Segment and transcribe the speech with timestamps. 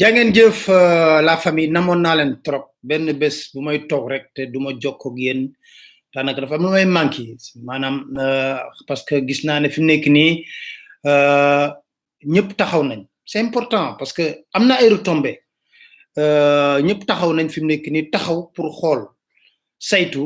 [0.00, 4.24] jaa ngeen euh, la famille namoon naa leen trop ben bes bu may tok rek
[4.34, 5.50] te duma ma ak yéen
[6.14, 10.32] daanaka dafa may manqué manam euh, parce que gis naa ne fi mu nekk nii
[11.06, 11.68] euh,
[12.24, 14.88] ñëpp taxaw nañ c'est important parce que am na ay
[16.18, 19.02] euh ñëpp taxaw nañ fim mu nekk nii taxaw pour xol
[19.90, 20.24] saytu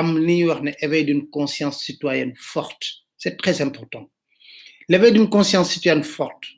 [0.00, 2.84] am ni wax ne éveil d'une conscience citoyenne forte
[3.16, 4.04] c'est très important
[4.88, 6.57] l'éveil d'une conscience citoyenne forte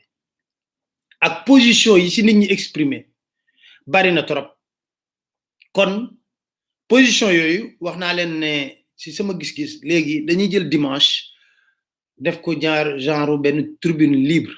[1.21, 3.05] ak position yi ci nit ñi exprimer
[3.85, 4.23] bari na
[5.75, 6.09] kon
[6.89, 11.29] position yoyu wax ne ci sama gis-gis le dañuy jël dimanche
[12.17, 13.39] def ko jean genre
[13.79, 14.51] tribune libre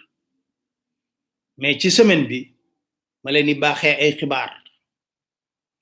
[1.58, 2.56] mais ci semaine bi
[3.24, 4.50] ma ay xibar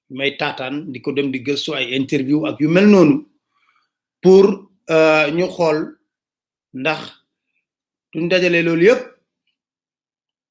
[0.10, 1.44] may di dem di
[1.76, 3.26] ay interview ak yu mel nonu
[4.22, 5.98] pour euh, ñu xol
[6.74, 7.02] ndax
[8.14, 9.11] duñ dajalé loolu yépp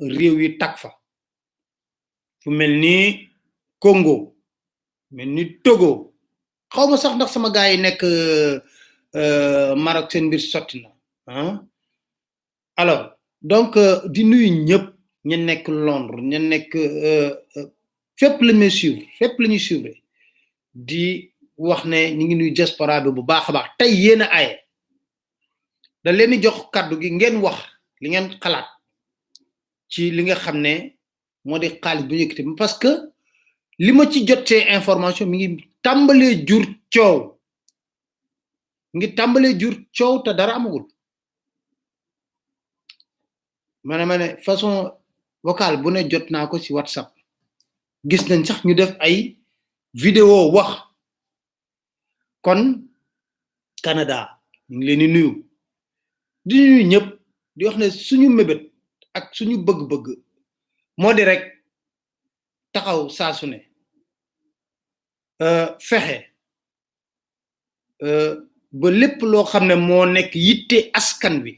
[0.00, 0.90] réew yi tag fa
[2.40, 3.28] fu mel ni
[3.78, 4.34] Congo
[5.10, 6.12] mel ni Togo
[6.72, 8.60] xaw ma sax ndax sama gaay yi nekk euh,
[9.14, 10.88] euh, Maroc seen mbir sotti na
[11.26, 11.64] ah
[12.76, 14.86] alors donc euh, di nuyu ñëpp
[15.24, 16.72] ñu nekk Londres ñu nekk
[18.18, 19.92] fépp la ñuy suivre fépp la suivre
[20.74, 24.28] di wax ne ñu ngi nuyu diaspora bi bu baax a baax tey yéen a
[24.30, 24.60] aaye
[26.04, 27.56] da leen di jox kàddu gi ngeen wax
[28.00, 28.75] li ngeen xalaat.
[29.92, 30.92] ci li nga xam modi
[31.46, 32.90] moo di xaalis bu yëkkati parce que
[33.84, 35.48] li ma ci jotté information mi ngi
[35.84, 36.64] tambalé jur
[36.94, 37.16] coow
[38.96, 40.82] ngi tambalé jur ciow ta dara amul
[43.88, 44.72] mané mané façon
[45.44, 47.08] vocal bu né jotna ko ci whatsapp
[48.08, 49.14] gis nañ sax ñu def ay
[50.02, 50.68] vidéo wax
[52.44, 52.60] kon
[53.84, 54.18] canada
[54.68, 55.30] ñu ngi leen di nuyu
[56.48, 57.06] di ñuy ñëpp
[57.56, 58.62] di wax ne suñu mebet
[59.16, 60.06] ak suñu bëgg-bëgg
[61.00, 61.42] moo di rek
[62.72, 63.58] taxaw saa su ne
[65.44, 66.18] euh, fexe
[68.06, 68.34] euh,
[68.78, 71.52] ba lépp loo xam ne moo nekk yitte askan wi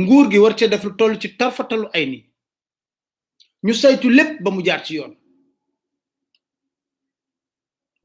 [0.00, 2.20] nguur gi war cee def lu toll ci tarfatalu ay ni
[3.64, 5.14] ñu saytu lépp ba mu jaar ci yoon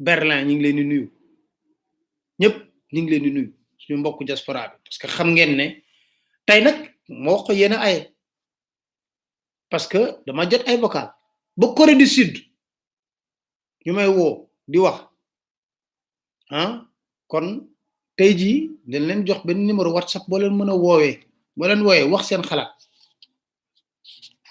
[0.05, 1.09] berlin ñi ngi leen di nuyu
[2.39, 2.55] ñëpp
[2.93, 5.65] ñi ngi leen di nuyu suñu mbokk diaspora bi parce que xam ngeen ne
[6.47, 8.11] tey nag moko yena ay
[9.71, 11.11] parce que dama jot ay vocal
[11.55, 12.35] bu ko du Sud
[13.85, 15.05] ñu may wo di wax
[16.51, 16.83] han
[17.27, 17.63] kon
[18.17, 21.19] teji, ji dañ leen jox ben numéro whatsapp bo leen mëna wowe
[21.55, 22.69] bo leen wooyee wax seen xalaat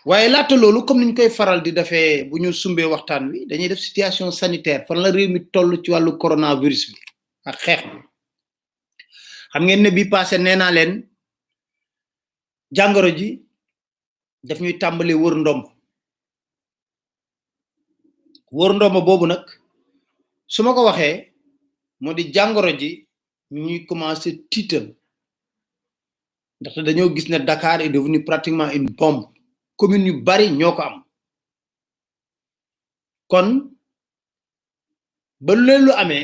[0.04, 0.28] waye
[0.58, 4.30] lolu comme niñ koy faral di dafé bu ñu sumbee waxtaan wi dañuy def situation
[4.30, 6.98] sanitaire fan la réew mi tollu ci walu coronavirus bi
[7.44, 7.80] ak xex
[9.52, 11.04] xam ngeen ne bi passé néna leen
[12.74, 13.28] jangoro ji
[14.48, 15.60] daf ñuy tambali wër ndom
[18.56, 19.44] wër ndom bobu nak
[20.54, 21.08] suma ko waxé
[22.04, 22.88] modi jangoro ji
[23.62, 24.84] ñuy commencer titel
[26.60, 29.22] ndax dañoo gis né Dakar est devenu pratiquement une bombe
[29.78, 31.04] commune yu bari ñoko am
[33.30, 33.48] kon
[35.40, 36.18] ba lu amé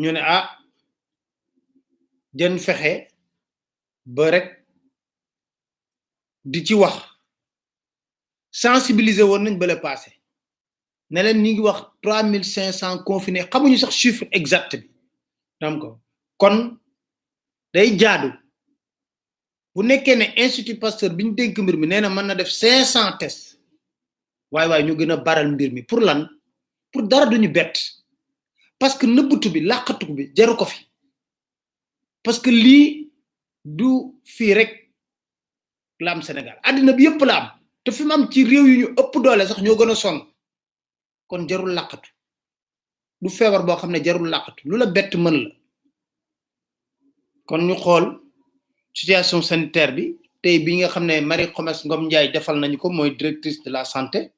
[0.00, 0.44] ñu né ah
[2.36, 3.08] fehe fexé
[4.06, 4.63] ba rek
[6.46, 6.94] di ci wax
[8.52, 10.10] sensibiliser woon nañ passé
[11.10, 11.80] ne leen ñi ngi wax
[13.06, 14.88] confinés sax chiffre exact bi
[15.60, 15.98] Donc,
[16.36, 16.76] kon
[17.72, 18.30] day jaadu
[19.74, 19.94] bu ne
[20.36, 22.50] institut Pasteur biñu mbir mi na def
[23.18, 23.58] tests
[24.50, 25.16] way way ñu gëna
[25.88, 26.00] pour
[26.92, 27.04] pour
[28.78, 30.66] parce que nous bi laqatu bi jaru ko
[32.22, 33.10] parce que li
[33.64, 34.52] du fi
[36.00, 38.86] la am Sénégal àddina bi yëpp la te fi mu am ci réew yu ñu
[38.96, 40.20] ëpp doole sax ñoo gën a sonn
[41.26, 42.10] kon jarul làqatu
[43.20, 45.50] du feebar boo xam ne jarul làqatu lu la bett mën la
[47.46, 48.20] kon ñu xool
[48.94, 52.90] situation sanitaire bi tey bi nga xam ne Marie Khemesse Ngom Ndiaye defal nañu ko
[52.90, 54.32] mooy directrice de la santé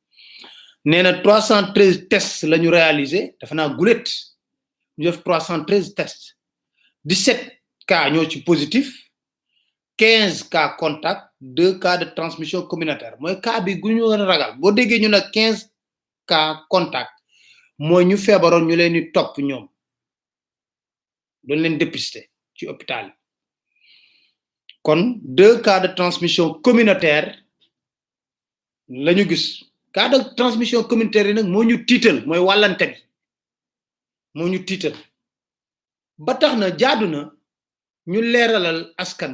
[0.84, 4.04] nee na 313 tests la ñu réalisé dafa naa gulet
[4.98, 6.36] ñu def 313 tests
[7.04, 9.10] 17 cas ñoo ci positif
[9.96, 11.22] 15 cas contact
[11.54, 15.08] deux cas de transmission communautaire moy cas bi guñu ñu a ragal bo déggee ñu
[15.14, 15.60] nak quinze
[16.30, 17.12] cas contact
[17.78, 19.66] moy ñu fébaron ñu leen top, nous ñoom
[21.44, 22.24] doon leen dépister
[22.56, 23.06] ci hôpital
[24.82, 25.00] kon
[25.38, 27.38] deux cas de transmission communautaire
[28.88, 29.12] le
[29.96, 32.98] cas de transmission communautaire nak moñu titre, moy tiital mooy wàllante bi
[34.34, 34.96] moo ñu nous
[36.24, 37.20] ba taxna jaaduna
[38.10, 39.32] ñu léralal askan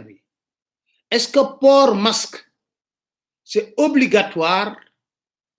[1.13, 2.39] est-ce que port masque
[3.45, 4.77] c'est obligatoire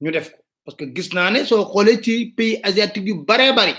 [0.01, 3.53] ñu def ko parce que gis naa ne soo xoolee ci pays asiatique yu baree
[3.57, 3.73] bari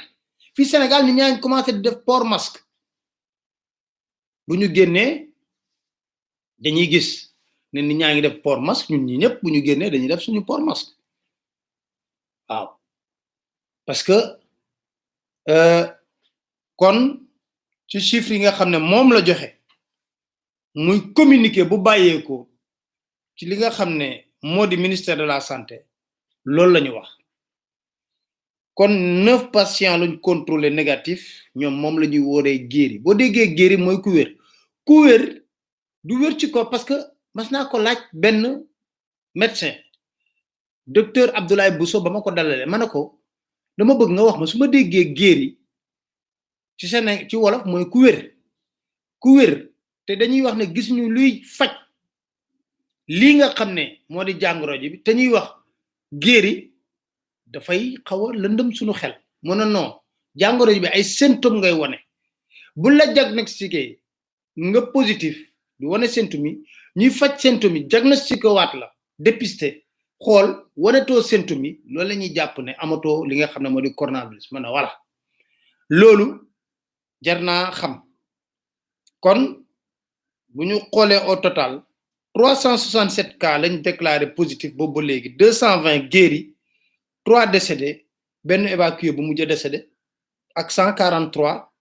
[0.54, 2.58] fii Sénégal ñu ñaa ngi commencé di def port masque
[4.46, 5.12] bu ñu génnee
[6.62, 7.10] dañuy gis
[7.72, 10.20] ne nit ñaa ngi def port masque ñun ñi ñëpp bu ñu génnee dañuy def
[10.22, 10.90] suñu port masque
[12.48, 12.68] waaw
[13.84, 14.18] parce que
[15.48, 15.86] euh,
[16.76, 17.18] kon
[17.88, 19.53] ci chiffre yi nga xam ne moom la joxe.
[20.74, 22.48] muy communiqué bu bàyyeekoo
[23.36, 25.86] ci li nga xam ne moo di ministère de la santé
[26.44, 27.08] loolu la ñu wax
[28.74, 28.88] kon
[29.24, 34.02] neuf patients lañ contrôlé négatif ñoom moom la ñuy wooree guéri boo déggee guéri mooy
[34.02, 34.36] ku wér
[34.84, 35.44] ku wér
[36.02, 36.94] du wér ci ko parce que
[37.34, 38.64] mas naa ko laaj benn
[39.34, 39.74] médecin
[40.86, 43.20] docteur Abdoulaye Bousso ba ma ko dalalee ma ne ko
[43.78, 45.56] dama bëgg nga wax ma su ma déggee guéri
[46.76, 48.34] ci seen ci wolof mooy ku wér
[49.20, 49.70] ku wér
[50.06, 51.70] te dañuy wax ne gisuñu luy faj
[53.08, 55.46] lii nga xam ne moo di jàngoro ji bi te ñuy wax
[56.12, 56.74] géeri
[57.46, 60.00] dafay xawa a lëndëm suñu xel mu a non
[60.36, 61.98] jàngoro ji bi ay symptômes ngay wane
[62.76, 64.02] bu la sike
[64.56, 65.36] nga positif
[65.78, 66.56] di wane symptômes
[66.96, 69.84] ñuy faj symptômes yi diagnostiqué waat la dépisté
[70.20, 73.80] xool wanetoo symptômes yi loolu la ñuy jàpp ne amatoo li nga xam ne moo
[73.82, 74.92] di coronavirus ma a voilà
[75.88, 76.40] loolu
[77.22, 78.02] jar naa xam
[79.20, 79.63] kon.
[80.56, 81.82] Nous xolé au total
[82.32, 86.54] 367 cas lañ déclaré positif bobu 220 guéris,
[87.24, 88.06] 3 décédés
[88.44, 89.90] ben évacué bu mujjé décédé
[90.54, 91.72] ak 143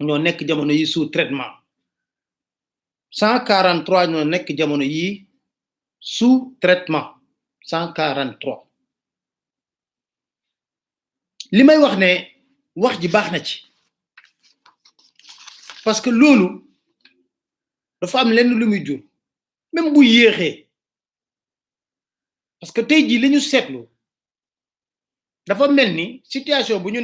[0.00, 0.42] nous nek
[0.86, 1.50] sous traitement
[3.12, 5.28] 143 nous que jamono yi
[6.00, 7.14] sous traitement
[7.62, 8.66] 143
[11.52, 12.28] limay wax né
[12.74, 13.08] wax ji
[15.84, 16.64] parce que lolu
[18.00, 19.00] dafa am lenn lu muy jur
[19.72, 20.00] même bu
[22.58, 23.80] parce que tey jii li ñu seetlu
[25.46, 25.66] dafa
[26.24, 27.02] situation bu ñu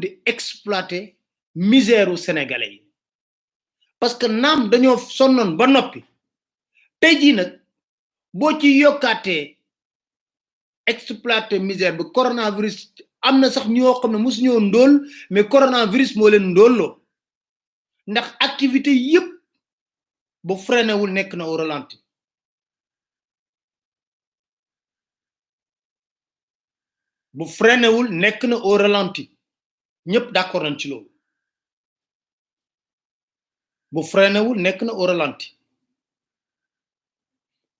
[0.00, 1.16] di exploiter
[1.54, 2.82] misère au sénégalais
[4.00, 6.00] parce que naam dañoo sonnoon ba noppi
[7.00, 7.60] tey jii nag
[11.60, 12.94] misère coronavirus
[13.26, 14.92] am na sax ñoo xam ne mosuñoo ndóol
[15.32, 16.90] mais coronavirus moo leen ndóolloo
[18.10, 19.28] ndax activité yëpp
[20.46, 21.96] ba freiné wul nekk na au ralenti
[27.36, 28.76] bu freiné wul nekk na au
[30.10, 31.08] ñëpp d'accord nañ ci loolu
[33.92, 35.36] bu freiné nekk na au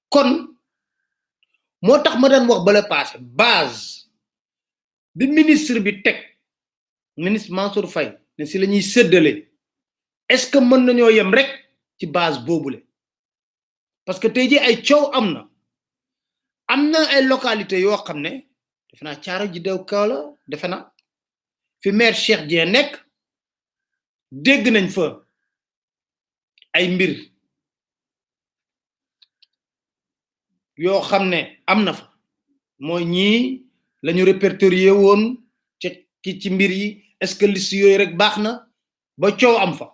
[0.08, 0.56] kon
[1.82, 3.93] moo tax ma daan wax bala passé base.
[5.14, 6.16] bi ministre bi teg
[7.16, 9.48] ministre Mansour Faye ne si la ñuy
[10.26, 11.50] est-ce que mën nañoo yem rek
[11.98, 12.82] ci base boobule
[14.04, 15.48] parce que tey jii ay coow am na
[16.66, 18.30] am na ay localité yoo xam ne
[18.90, 20.92] defe na caaro ji dew kaw defe na
[21.80, 22.92] fi maire Cheikh Dieng nekk
[24.32, 25.20] dégg nañ fa
[26.72, 27.12] ay mbir
[30.76, 32.10] yoo xam ne am na fa
[32.80, 33.63] mooy ñii
[34.04, 35.22] lañu ñu répertorié woon
[35.80, 35.88] ci
[36.22, 36.88] ki ci mbir yi
[37.20, 38.50] est-ce que liste yooyu rek baax na
[39.20, 39.86] ba coow am fa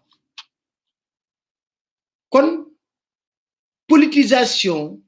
[2.29, 2.49] kon
[3.87, 5.00] politisation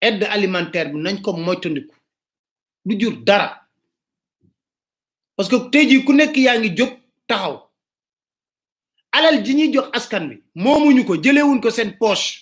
[0.00, 1.94] aide alimentaire bi nañ ko moytandiku
[2.86, 3.50] du jur dara
[5.36, 6.92] parce que tey jii ku nekk yaa ngi jog
[7.28, 7.56] taxaw
[9.12, 12.41] alal ji ñuy jox askan bi moomuñu ko jëlewuñ ko seen poche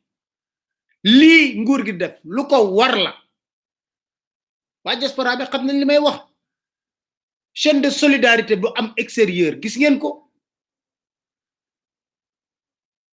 [1.03, 3.11] lii nguur gi def lu ko war la
[4.85, 6.17] waa diaspora bi xam nañ li may wax
[7.61, 10.09] chaîne de solidarité bu am extérieur gis ngeen ko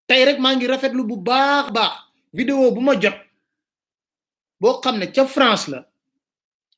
[0.06, 1.94] tey rek maa ngi rafetlu bu baax baax
[2.36, 3.18] vidéo bu ma jot
[4.60, 5.78] boo xam ne ca France la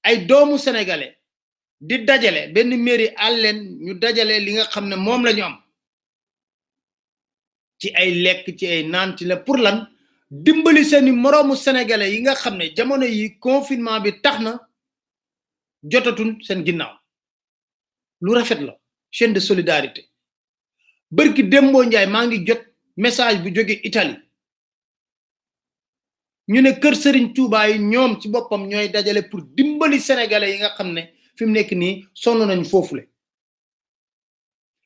[0.06, 1.16] ay doomu sénégalais
[1.88, 5.56] di dajale benn mairie àlleen ñu dajale li nga xam ne moom lañu am
[7.80, 9.78] ci ay lekk ci ay naan ci la pour lan
[10.30, 14.52] dimbali seeni moroomu sénégalais yi nga xam ne jamono yi confinement bi tax na
[15.82, 16.92] jotatun seen ginnaaw
[18.20, 18.78] lu rafet la
[19.10, 20.02] chaîne de solidarité
[21.10, 22.62] bërki démboo njaay maa ngi jot
[22.96, 24.18] message bu joge Italie
[26.48, 30.70] ñu ne kër Serigne Touba ñoom ci boppam ñooy dajale pour dimbali sénégalais yi nga
[30.76, 31.02] xam ne
[31.36, 33.02] fi mu nekk nii sonn nañ foofule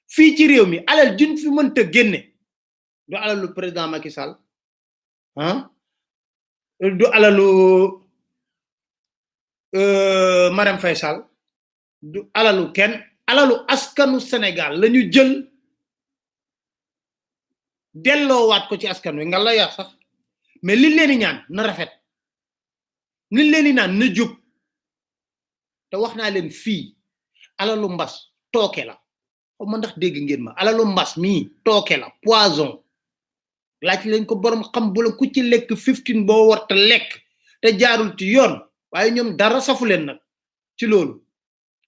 [0.09, 2.33] fii ci réew mi alal juñ fi mënta génne
[3.09, 4.39] du alalu président Macky Sall
[5.37, 5.69] ah
[6.81, 7.99] du alalu
[9.75, 11.25] euh, Marème Faye Sall
[12.03, 15.51] du alalu kenn alalu askanu Sénégal lañu ñu jël
[17.95, 19.91] delloowaat ko ci askan wi nga la sax
[20.63, 21.91] mais liñ leen ñaan na rafet
[23.31, 24.31] liñ leen di naan na jub
[25.91, 26.95] te wax naa leen fii
[27.59, 28.15] alalu mbas
[28.53, 28.95] tooke la
[29.67, 31.33] ma ndax dégg ngeen ma alalu mbas mi
[31.65, 32.84] tooke la poison
[33.85, 37.21] laaj leen ko boroom xam bu ku ci lekk fifteen boo war lekk
[37.61, 38.55] te jaarul ci yoon
[38.91, 40.19] waaye ñoom dara safu leen nag
[40.79, 41.21] ci loolu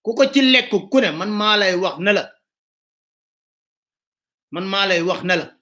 [0.03, 2.29] ku ko ci lekk ku man maa lay wax ne la
[4.53, 5.55] man maa lay wax na la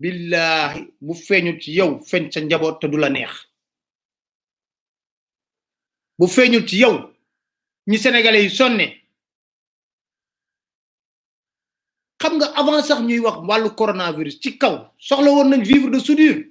[0.00, 3.32] billaahi bu feeñul ci yow feeñ sa njaboot te du la neex
[6.18, 6.96] bu feeñul ci yow
[7.88, 8.97] ñi sénégalais yi sonne
[12.28, 14.74] xam nga avant sax ñuy wax wàllu coronavirus ci kaw
[15.08, 16.44] soxla woon nañ vivre de soudure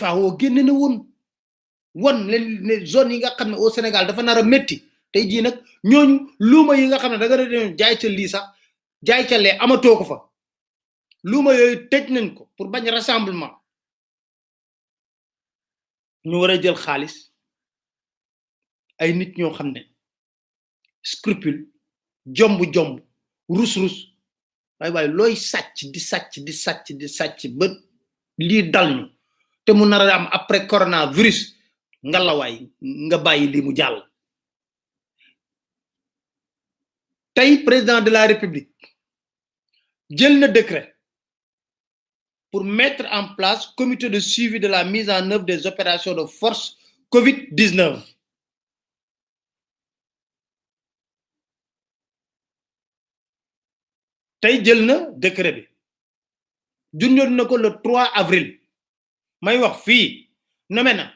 [0.00, 0.94] FAO génne na woon
[1.94, 4.76] won leen ne zone yi nga xam ne au Sénégal dafa nar a métti
[5.12, 5.56] tey jii nag
[5.90, 8.44] ñooñu luuma yi nga xam ne da nga jaay ca lii sax
[9.06, 10.16] jaay ca lee amatoo ko fa
[11.30, 13.54] luuma yooyu tëj nañ ko pour bañ rassemblement
[16.28, 17.14] ñu war a jël xaalis
[19.00, 19.80] ay nit ñoo xam ne
[21.02, 21.58] scrupule
[22.36, 23.00] jomb jomb
[23.56, 23.94] rus-rus
[24.80, 27.66] waaye way loy satch di satch di satch di satch ba
[28.46, 29.04] li dal ñu
[29.64, 31.54] te mu nara am après coronavirus
[32.06, 32.70] nga la waay
[33.06, 33.72] nga bàyyi li mu
[37.34, 38.70] tay président de la république
[40.08, 40.94] jël na décret
[42.50, 46.24] pour mettre en place comité de suivi de la mise en œuvre des opérations de
[46.26, 46.76] force
[47.10, 48.00] covid 19
[54.40, 55.52] tay jël na décret
[56.92, 58.58] bi le 3 avril
[59.42, 60.28] may wax fii
[60.70, 61.12] nommé na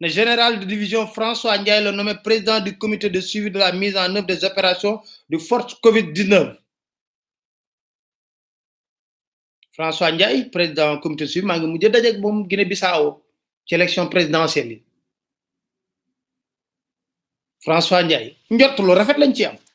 [0.00, 3.72] le général de division François Ndiaye le nommé président du comité de suivi de la
[3.72, 5.00] mise en œuvre des opérations
[5.30, 6.56] de force Covid-19
[9.72, 12.68] François Ndiaye président du comité de suivi m'a ngi mujj dajeeg moom guinée
[14.14, 14.80] présidentielle
[17.62, 19.67] François Ndiaye njort lu rafet lañ ci présidentielle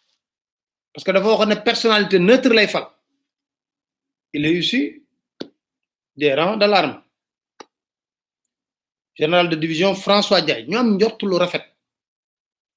[0.93, 2.87] parce que dafa a une personnalité neutre lay fal
[4.31, 5.03] il est issu
[6.15, 6.67] des rangs de
[9.15, 11.63] général de division François ils ñu am tout lu rafet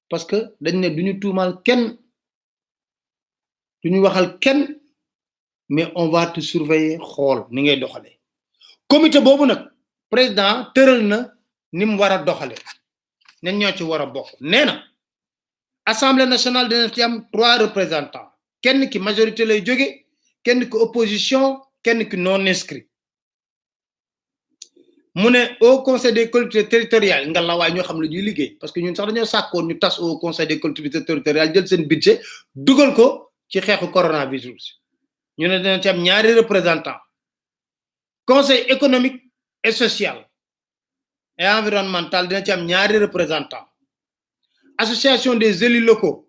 [0.09, 1.27] parce que dañ ne duñu dit.
[1.63, 1.97] kenn
[3.83, 4.79] duñu waxal kenn
[5.69, 8.17] mais on va te surveiller xool ni ngay doxale
[8.87, 9.19] comité
[10.09, 11.33] président tëral na
[11.73, 12.47] ni mu war a
[13.51, 13.83] ñoo ci
[15.87, 18.29] assemblée nationale dina ci trois représentants
[18.61, 19.87] kenn ki majorité lay jóge
[20.43, 22.87] kenn ki opposition kenn ki non inscrit
[25.15, 25.29] mu
[25.61, 28.93] au conseil des collectivités territoriales nga la waay ñoo xam ne ñuy parce que ñun
[28.95, 32.19] sax dañu sakko ñu tass au conseil des collectivités territoriales jël sen budget
[32.53, 34.79] duggal ko ci xeexu coronavirus
[35.39, 36.99] ñu ne dina ci am ñaari représentants
[38.25, 39.21] conseil économique
[39.63, 40.27] et social
[41.37, 43.65] et environnemental dina ci am ñaari représentants
[44.79, 46.25] association des élus locaux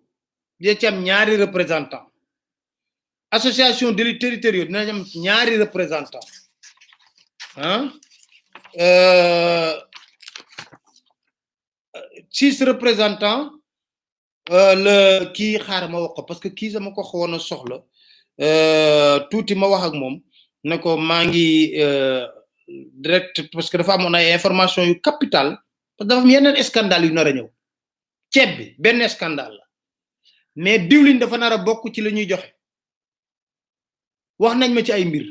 [0.59, 2.03] dina ci am ñaari représentant
[3.29, 6.25] association d'élus territoriaux dina am ñaari représentant
[7.57, 7.93] ah hein?
[8.79, 9.75] euh,
[12.31, 13.51] six représentants
[14.51, 17.77] euh, le qui xaar ma wax ko parce que ki sama ko xawoon a soxla
[18.45, 20.15] euh, tuuti ma wax ak mom
[20.63, 21.49] nako mangi
[21.83, 22.25] euh
[23.03, 25.47] direct parce que dafa amoon information yu capital
[25.97, 27.33] parce que dafa am yeneen scandale yu nar a
[28.29, 29.63] ceeb bi benn scandale la
[30.61, 32.53] mais diwlin dafa nar a bokk ci la ñuy joxe
[34.37, 35.25] wax nañ ma ci ay mbir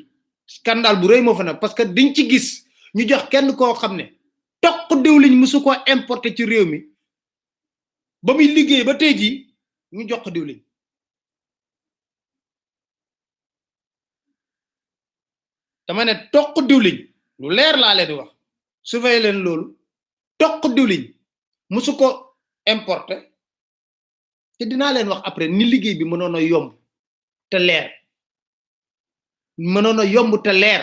[0.46, 3.74] scandale bu rey moo fa nag parce que diñ ci gis ñu jox kenn koo
[3.74, 4.14] xam ne
[4.60, 6.82] toq diwlin musu ko importer ci réew mi
[8.22, 9.54] ba muy liggéey ba tey jii
[9.92, 10.60] ñu jox ko diwlin
[15.86, 16.98] dama ne toq diwlin
[17.38, 18.30] lu leer laa leen di wax
[18.82, 19.78] surveiller leen loolu
[20.38, 21.04] toq diwlin
[21.70, 22.27] musu ko
[22.72, 23.22] importé
[24.58, 26.72] té dina len wax après ni liggéey bi mënono yomb
[27.50, 27.88] té lèr
[29.58, 30.82] mënono yomb té lèr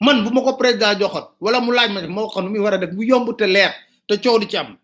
[0.00, 2.90] man bu mako président joxot wala mu laaj ma mo xam waxoon mi war def
[2.96, 3.70] bu yomb té lèr
[4.08, 4.78] té coow du ci am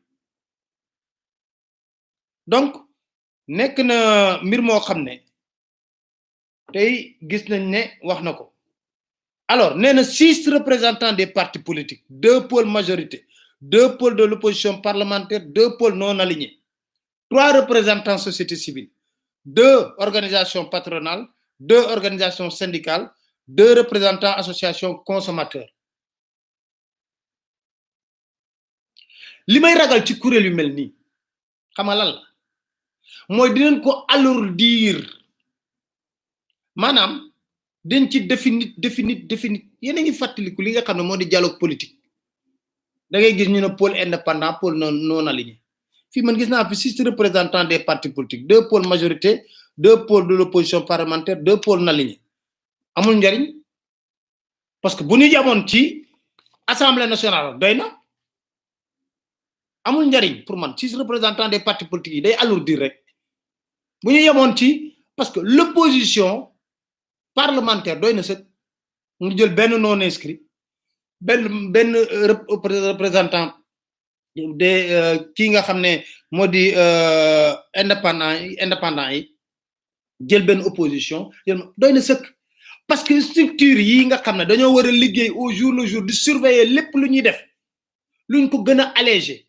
[2.47, 2.75] donc
[3.49, 3.97] nek na
[4.43, 5.23] mir mo xamné
[6.75, 6.83] ne
[7.29, 8.45] gis nañ né wax nako
[9.49, 13.25] alors nee na six représentants des partis politiques deux pôles majorité
[13.61, 16.61] deux pôles de l'opposition parlementaire, deux pôles non alignés,
[17.31, 18.91] trois représentants société civile,
[19.45, 21.27] deux organisations patronales,
[21.59, 23.11] deux organisations syndicales,
[23.47, 25.69] deux représentants associations consommateurs.
[29.47, 30.95] limay ragal ci kuréel yu melni
[31.75, 32.23] xama lan la
[33.37, 34.05] mooy dinañ ko
[34.59, 35.03] dire
[36.77, 37.33] manam
[37.85, 42.00] dañ ci définit définit définit y a fatali ko li nga xamne modi dialogue politique
[43.11, 45.57] da ngay gis ñu ne pôle indépendant pôle non non aligné
[46.13, 49.31] fii man gis naa fi six représentants des partis politiques deux pôles majorité
[49.85, 52.21] deux pôles de l'opposition parlementaire deux pôles non alignés
[52.99, 53.45] amul njariñ
[54.83, 55.83] parce que bu ñu jamoon ci
[56.73, 57.87] assemblée nationale doy na
[59.87, 62.97] amul njariñ pour man six représentants des partis politiques yi day alourdir rek
[64.05, 64.69] bu ñu yemoon ci
[65.17, 66.31] parce que l'opposition
[67.41, 68.41] parlementaire doy na sëkk
[69.21, 70.41] mu jël benn non inscrit
[71.21, 71.93] ben, ben
[72.49, 73.53] représentant
[74.35, 76.47] de euh, kii nga xam ne moo
[77.75, 79.37] indépendant indépendant yi
[80.27, 81.31] jël ben opposition
[81.77, 82.23] doyna seuk
[82.87, 86.65] parce que structure yi nga xam ne dañoo liggéey au jour le jour di surveiller
[86.65, 87.37] lepp lu ñuy def
[88.29, 89.47] luñ ko gëna a alléger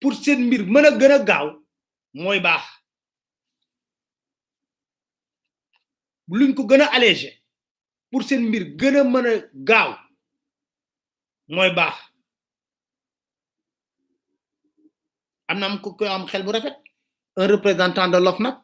[0.00, 1.48] pour seen mbir mëna gëna a gaaw
[2.14, 2.64] mooy baax
[6.30, 7.44] luñ ko gëna a alléger
[8.10, 9.94] pour seen mbir gëna mëna a gaaw
[11.56, 11.96] mooy baax
[15.50, 15.74] am am
[16.16, 16.76] am xel bu rafet
[17.40, 18.56] un représentant de l'OFNAC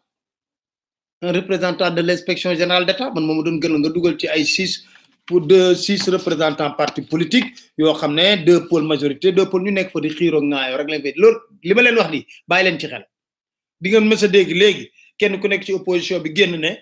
[1.23, 4.87] un représentant de l'inspection générale d'État man momu doon gënal nga dugal ci ay 6
[5.27, 8.15] pour deux six représentants parti politique yo xam
[8.49, 11.39] deux pôles majorité deux pôles ñu nekk fa di xiiroo ngaayoo rek lañ fay loolu
[11.67, 13.05] li ma leen wax ni bàyyi leen ci xel
[13.81, 14.79] di ngeen mës dégg
[15.19, 16.73] kenn ku nekk ci opposition bi génn ne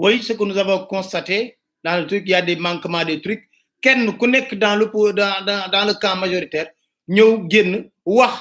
[0.00, 1.36] oui ce que nous avons constaté
[1.84, 3.44] dans le truc il y a des manquements des trucs
[3.80, 6.68] kenn ku nekk dans le dans dans dans le camp majoritaire
[7.08, 8.34] ñëw génn wax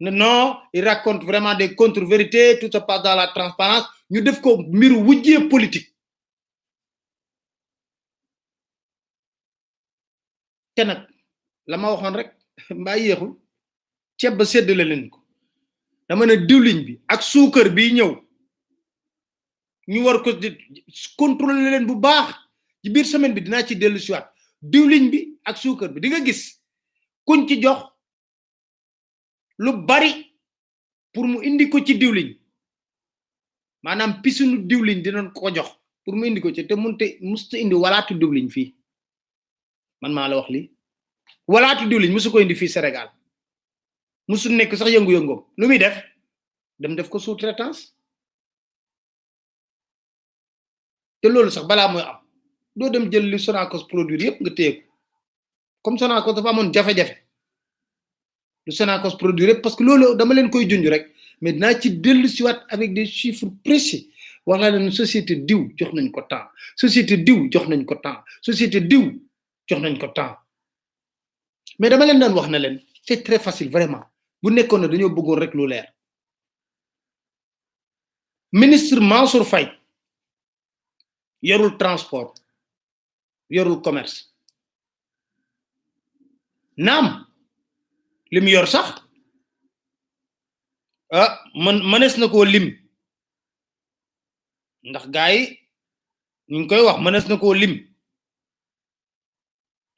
[0.00, 4.40] ne non il raconte vraiment des contre-vérités tout se passe dans la transparence ñu def
[4.40, 5.94] ko mbiru wujjee politique
[10.74, 11.00] te nag
[11.66, 12.30] la ma waxoon rek
[12.80, 13.30] mbaa yéexul
[14.18, 15.18] ceeb ba la leen ko
[16.08, 18.12] dama ne diwliñ bi ak suukar bi ñëw
[19.88, 20.30] ñu war ko
[21.16, 22.43] contrôler leen bu baax
[22.84, 24.26] ci biir semaine bi dinaa ci dellu siwaat
[24.60, 26.60] bi ak suukar bi di nga gis
[27.26, 27.80] kuñ ci jox
[29.58, 30.32] lu bari
[31.12, 32.36] pour mu indi ko ci diwliñ
[33.82, 35.68] maanaam pisinu diwliñ dinañ ko jox
[36.04, 38.74] pour mu indi ko ci te munte musta indi walaatu diwliñ fii
[40.02, 40.70] man maa la wax li
[41.48, 43.08] walaatu diwliñ musu ko indi fii sénégal
[44.28, 46.04] musu nekk sax yëngu-yëngoom lu muy def
[46.78, 47.96] dem def ko sous traitance
[51.20, 52.23] te loolu sax balaa muy am
[52.76, 54.88] do dem jël li Sonacos produire yépp nga téye ko
[55.82, 57.14] comme Sonacos dafa amoon jafe-jafe
[58.66, 61.08] lu Sonacos produire yëpp parce que loolu dama leen koy junj rek
[61.40, 64.10] mais dinaa ci dellu siwaat avec des chiffres précis
[64.46, 68.22] wax naa leen société diw jox nañ ko temps société diw jox nañ ko temps
[68.42, 69.02] société diw
[69.68, 70.36] jox nañ ko temps
[71.78, 74.02] mais dama leen daan wax na leen c'est très facile vraiment
[74.42, 75.86] bu nekkoon ne dañoo bëggoon rek lu leer
[78.50, 79.70] ministre Mansour Faye
[81.40, 82.34] yorul transport
[83.50, 84.24] yorul commerce
[86.76, 87.26] naam
[88.32, 88.88] li yor sax
[91.12, 92.66] ah man mënees na koo lim
[94.88, 95.42] ndax gaa yi
[96.50, 97.74] ñu ngi koy wax mënees na koo lim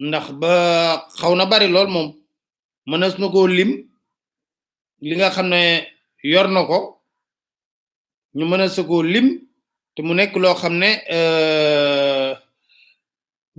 [0.08, 0.50] ndax ba
[1.18, 2.08] xaw na bari lool moom
[2.90, 3.70] mënees na koo lim
[5.04, 5.60] li nga xam ne
[6.32, 6.78] yor na ko
[8.36, 9.28] ñu mënees na koo lim
[9.94, 10.90] te mu nekk loo xam ne.
[11.16, 12.05] Euh,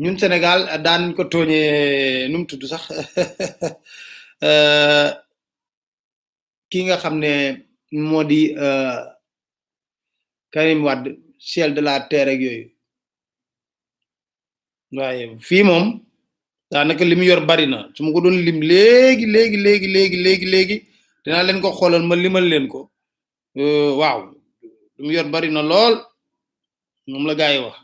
[0.04, 2.84] ñun Sénégal daanuñ ko tooñee nu mu tudd sax
[4.48, 5.10] euh,
[6.70, 7.32] ki nga xam ne
[7.92, 8.98] moo di euh,
[10.54, 11.10] Karim Wade
[11.48, 12.68] ciel de la terre ak yooyu
[14.98, 15.86] waaye fii moom
[16.72, 20.46] daanaka li mu yor bari na su ko doon lim léegi léegi léegi léegi léegi
[20.54, 20.78] léegi
[21.24, 22.80] dinaa ko xoolal ma limal leen ko
[23.60, 24.20] euh, waaw
[25.06, 25.96] li yor bari na lool
[27.10, 27.78] moom la gaa yi wax.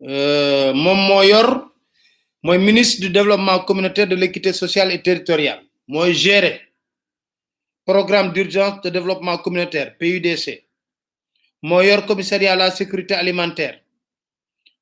[0.00, 6.60] Euh, Mon ministre du développement communautaire de l'équité sociale et territoriale moy gérer
[7.84, 10.68] programme d'urgence de développement communautaire PUDC
[11.62, 13.80] Mon commissariat à la sécurité alimentaire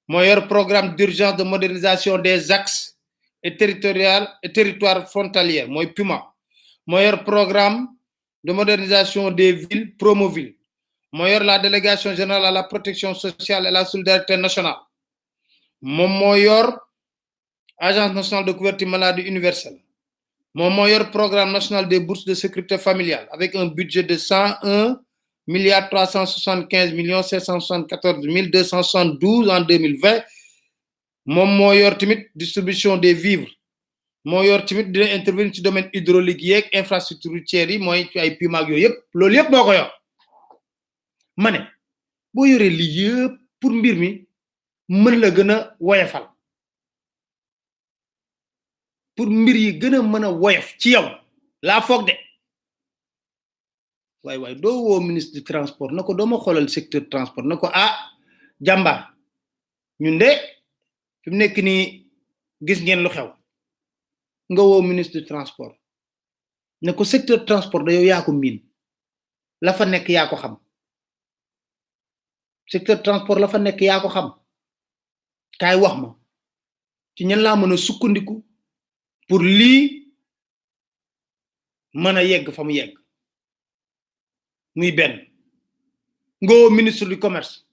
[0.07, 2.94] Mon programme d'urgence de modernisation des axes
[3.42, 6.31] et territorial et territoires frontaliers moy PUMA
[6.87, 7.88] Mon programme
[8.44, 10.57] de modernisation des villes Promoville
[11.11, 14.76] Mon la délégation générale à la protection sociale et la solidarité nationale
[15.82, 16.78] mon Moyor, yor
[17.78, 19.76] agence nationale de couverture maladie universelle
[20.54, 24.98] Mon Moyor programme national des bourses de sécurité familiale avec un budget de 101
[25.48, 29.64] un 375 trois millions sept cent en 2020
[31.26, 33.50] mille vingt distribution des vivres
[34.24, 38.36] Mon yor timit dina dans ci domaine hydraulique et infrastructure routière yi mooy ci ay
[38.36, 39.90] pima ak yooyu yëpp loolu moko yor
[41.36, 41.60] mané
[42.34, 43.06] bo yoré li
[43.60, 44.25] pour mbir
[44.88, 46.31] mën la gën a woyofal
[49.16, 51.07] pour mbir yi gën a mën a woyof ci yow
[51.62, 52.12] laa foog de
[54.22, 57.68] waaye waaye doo woo ministre du transport na ko doo xoolal secteur transport na ko
[57.75, 58.12] ah
[58.61, 59.14] jàmbaar
[60.01, 60.29] ñun de
[61.22, 62.07] fi mu nekk nii
[62.66, 63.29] gis ngeen lu xew
[64.53, 65.75] nga woo ministre du transport
[66.83, 68.62] ne ko secteur transport da yaako yaa miin
[69.61, 70.57] la fa nekk yaa ko xam
[72.72, 74.45] secteur transport la fa nekk yaa ko xam
[75.59, 76.11] kaay wax ma
[77.16, 78.35] ci ñan laa mën a sukkandiku
[79.29, 80.12] pour lii
[81.95, 82.95] mën a yegg fa mu yegg
[84.77, 85.14] muy benn
[86.42, 87.64] nga woo ministre du commerce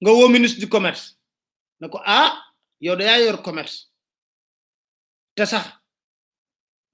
[0.00, 1.16] nga woo ministre du commerce
[1.80, 2.32] na ko ah
[2.80, 3.86] yow da yaa yor commerce
[5.34, 5.66] te sax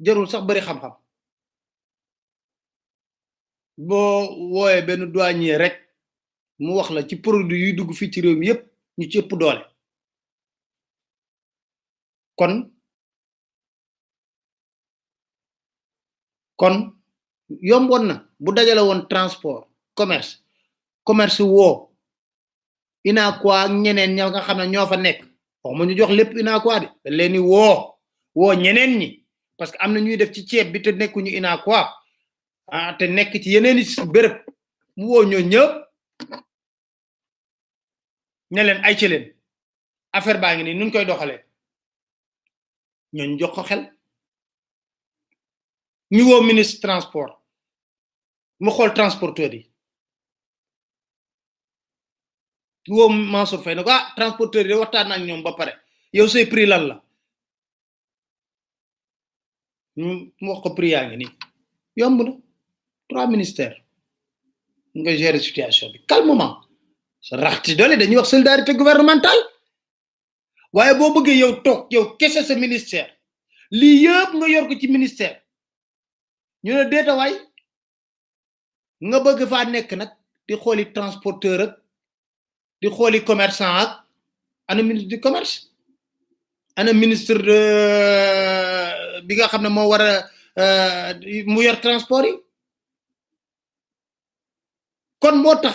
[0.00, 0.92] jarul sax bari xam-xam
[3.76, 4.20] boo
[4.52, 5.85] wooyee benn douanier rek.
[6.58, 8.66] mu wax la ci produit yu dugg fi ci réew mi yépp
[8.98, 9.62] ñu ci ëpp doole
[12.36, 12.70] kon
[16.56, 16.92] kon
[17.60, 20.42] yombon na bu dajale won transport commerce
[21.04, 21.92] commerce wo
[23.04, 25.20] ina quoi ñeneen ña nga xamne ño fa nek
[25.62, 27.96] wax ma ñu jox lepp ina quoi de dañ leen wo
[28.34, 29.22] wo ñeneen ñi
[29.58, 31.84] parce que amna ñuy def ci ciép bi te nekku ñu ina quoi
[32.68, 34.46] ah te nek ci yeneen ci bërepp
[34.96, 35.86] mu wo ñoo ñëpp
[38.50, 39.06] ne leen ay ci
[40.12, 41.40] affaire baa ngi nii nuñ koy doxalee
[43.14, 43.82] ñooñ jox ko xel
[46.14, 47.32] ñu woo ministre transport
[48.62, 49.62] mu xool transporteur yi
[52.86, 55.72] ñu woo Mansour Faye ne ah transporteur yi de waxtaan ak ñoom ba pare
[56.16, 56.94] yow say prix lan la
[60.40, 61.32] mu wax ko yaa ngi nii
[62.00, 62.30] yomb na
[63.08, 63.76] trois ministères
[64.98, 66.65] nga gérer situation bi calmement
[67.34, 69.42] raxti dole dañuy wax solidarité gouvernementale
[70.76, 73.10] waye bo bëgg yow tok yow kessé sa ministère
[73.70, 75.42] li yëpp nga yor ko ci ministère
[76.64, 77.32] ñu ne déta way
[79.04, 80.12] nga bëgg fa nekk nak
[80.46, 81.72] di xoli transporteur ak
[82.82, 83.90] di xoli commerçant ak
[84.68, 85.70] ana ministre du commerce
[86.76, 91.14] ana ministre eh, de bi nga xam mo wara euh
[91.46, 92.32] mu yor transport yi
[95.20, 95.74] kon motax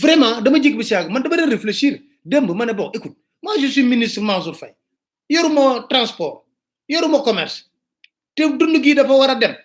[0.00, 4.56] vraiment dama jékki bi si man dama réfléchir bon écoute moi je suis ministre Mansour
[4.56, 4.74] Fay,
[5.28, 6.46] yoruma transport
[6.88, 7.70] yoruma commerce
[8.34, 9.56] té dund gii dafa dem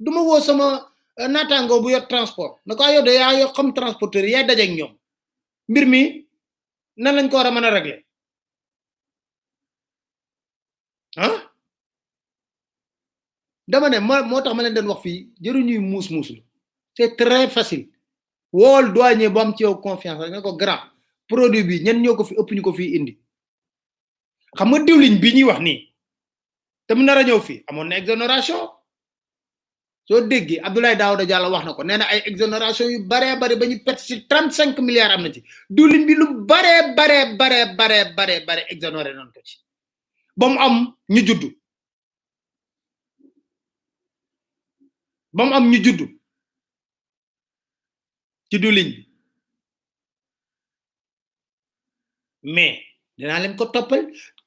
[0.00, 4.42] duma wo sama euh, natango bu transport na ko ah, yow de xam transporteur ya
[4.42, 4.96] dajeeg ñom
[5.68, 6.22] mbir
[6.96, 8.04] nan lañ ko wara a régler
[11.16, 11.32] hein
[13.66, 16.44] dama ne moo tax ma leen den wax fi jëru ñuy
[16.96, 17.88] c'est très facile
[18.58, 20.84] wool douanier bu am ci yow confiance rek nga ko grand
[21.30, 23.12] produit bi ñen ñoo ko fi ëpp ñu ko fii indi
[24.58, 25.78] xam nga diwlin bi ñuy wax nii
[26.86, 28.62] te mu nar a ñëw fii amoon na exonération
[30.06, 33.54] soo déggee Abdoulaye Daouda Diallo wax na ko nee na ay exonération yu baree bari
[33.60, 35.40] ba ñu perte ci trente cinq am na ci
[35.74, 39.56] diwlin bi lu baree baree baree baree baree bare exonéré nañ ko ci
[40.36, 40.76] ba am
[41.08, 41.48] ñu juddu
[45.36, 46.06] ba am ñu juddu
[48.62, 49.06] ci
[52.42, 52.78] mais
[53.18, 54.04] dinaa leen ko toppal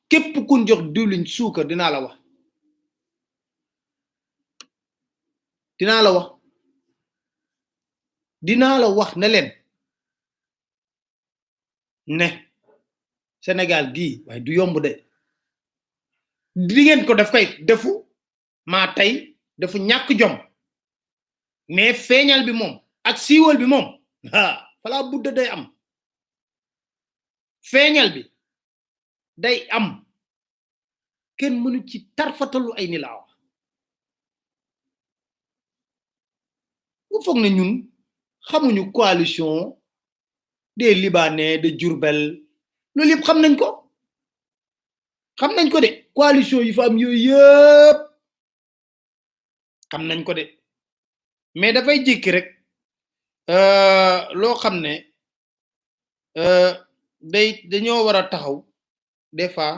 [0.10, 2.16] képp kun jox diwlin suukar dinaa la wax
[5.80, 6.30] dinaa la wax
[8.42, 9.50] dinaa la wax ne leen
[12.08, 12.28] ne
[13.42, 14.92] Sénégal gii waaye du yomb de
[16.56, 17.92] di ko def kay defu
[18.68, 20.38] maa tey defu ñàkk jom
[21.70, 23.97] mais feeñal bi moom ak siiwal bi moom
[24.34, 25.64] ah falaa budda day am
[27.72, 28.24] feeñal bi
[29.44, 29.88] day am
[31.38, 33.24] kenn mënu ci tarfatalu ay ni laa
[37.26, 37.74] foog na ñun
[38.48, 39.54] xamuñu coalition
[40.78, 42.18] des libanais de jurbel
[42.96, 43.68] loolu yëpp xam nañ ko
[45.40, 47.98] xam nañ ko de coalition yi fa am yëpp
[49.92, 50.44] xam nañ ko de
[51.60, 52.48] mais dafay jékki rek
[53.50, 54.94] Euh, loo xam ne
[56.38, 56.74] euh,
[57.34, 58.58] day dañoo war a taxaw
[59.32, 59.72] des fois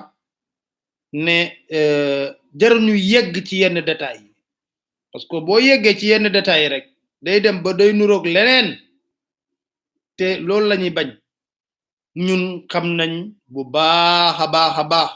[1.13, 1.35] ne
[1.71, 4.33] euh, jarul ñu yegg ci yenn détails yi
[5.11, 6.85] parce que boo yeggee ci yenn détails yi rek
[7.21, 8.67] day dem ba day nuroog leneen
[10.17, 11.09] te loolu lañuy bañ
[12.25, 13.11] ñun xam nañ
[13.53, 15.11] bu baax a baax a baax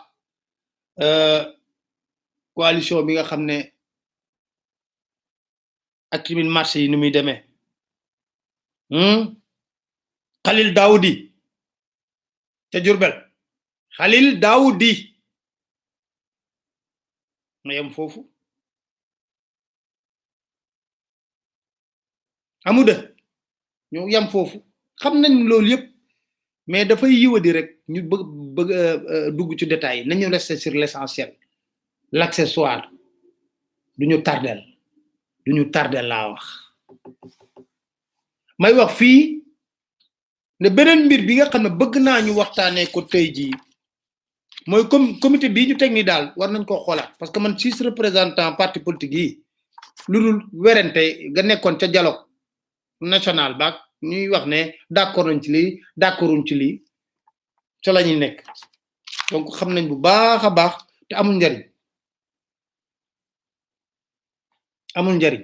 [2.55, 3.57] coalition bi nga xam ne
[6.15, 7.41] ak marché yi ni muy demee
[8.89, 9.31] xalil
[10.67, 10.75] hmm?
[10.75, 11.13] daawudi
[12.71, 13.13] ca jurbel
[13.97, 14.91] xalil daawudi
[17.65, 18.21] ma yem foofu
[22.69, 22.95] amuda
[23.93, 24.57] ñu yam foofu
[25.01, 25.85] xam nañ loolu yëpp
[26.71, 30.57] mais dafay yiwadi rek ñu bëgg bëgg euh, euh, dugg ci détail yi nañu rester
[30.63, 31.31] sur l'essentiel
[32.19, 32.83] l'accessoire
[33.97, 34.61] du ñu tardel
[35.43, 36.29] du ñu tardel laa
[38.59, 39.43] may wax fii
[40.59, 43.53] ne beneen mbir bi nga xam ne bëgg naa ñu waxtaanee ko tey jii
[44.67, 47.57] mooy comme comité bii ñu teg nii daal war nañ koo xoolaat parce que man
[47.57, 49.43] six représentant parti politique yi
[50.07, 52.21] lu dul werante nga nekkoon ca dialogue
[53.01, 56.75] national baak ñuy wax ne d'accord nañ ci lii d'accorduñ ci lii
[57.83, 58.43] ca la ñuy nekk
[59.31, 60.73] donc xam nañ bu baax a baax
[61.09, 61.63] te amul njariñ
[64.95, 65.43] amul njariñ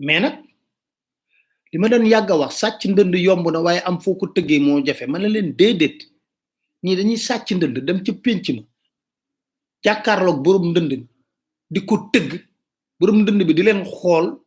[0.00, 0.42] mais
[1.72, 4.60] li ma doon yàgg a wax sàcc ndënd yomb na waaye am foo ko tëggee
[4.62, 5.98] moo jafe ma ne leen déedéet
[6.84, 8.62] ñii dañuy sàcc ndënd dem ci pénc ma
[9.84, 11.06] jàkkaarloog borom ndënd
[11.70, 12.38] di ko tëgg
[13.00, 14.38] borom ndënd bi di leen xool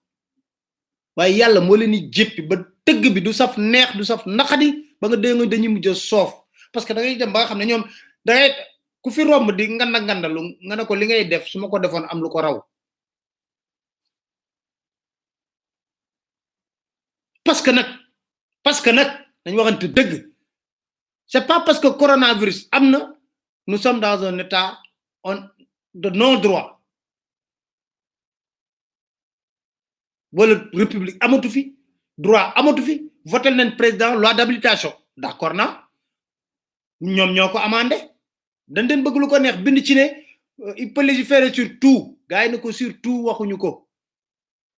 [1.16, 2.56] waaye yàlla moo leen di jéppi ba
[2.86, 6.32] tëgg bi du saf neex du saf nakadi, ba nga dégg dañuy mujj a soof
[6.72, 7.84] parce que da ngay dem ba nga xam ne ñoom
[8.26, 8.52] da ngay
[9.04, 11.80] ku fi romb di nganda ngandalu nga ne ko li ngay def su ma ko
[11.80, 12.58] defoon am lu ko raw
[17.50, 17.88] parce que pas
[18.64, 18.92] parce que
[21.26, 22.70] c'est pas parce que coronavirus
[23.66, 24.78] nous sommes dans un état
[25.96, 26.78] de non droit
[30.32, 31.74] La république amatu
[32.20, 35.88] droit amatu fi voter président loi d'habilitation d'accord na
[37.02, 37.96] ñom ñoko amandé
[38.68, 39.28] dañ ko
[40.62, 42.20] euh, il peut sur tout
[42.74, 43.89] sur tout ko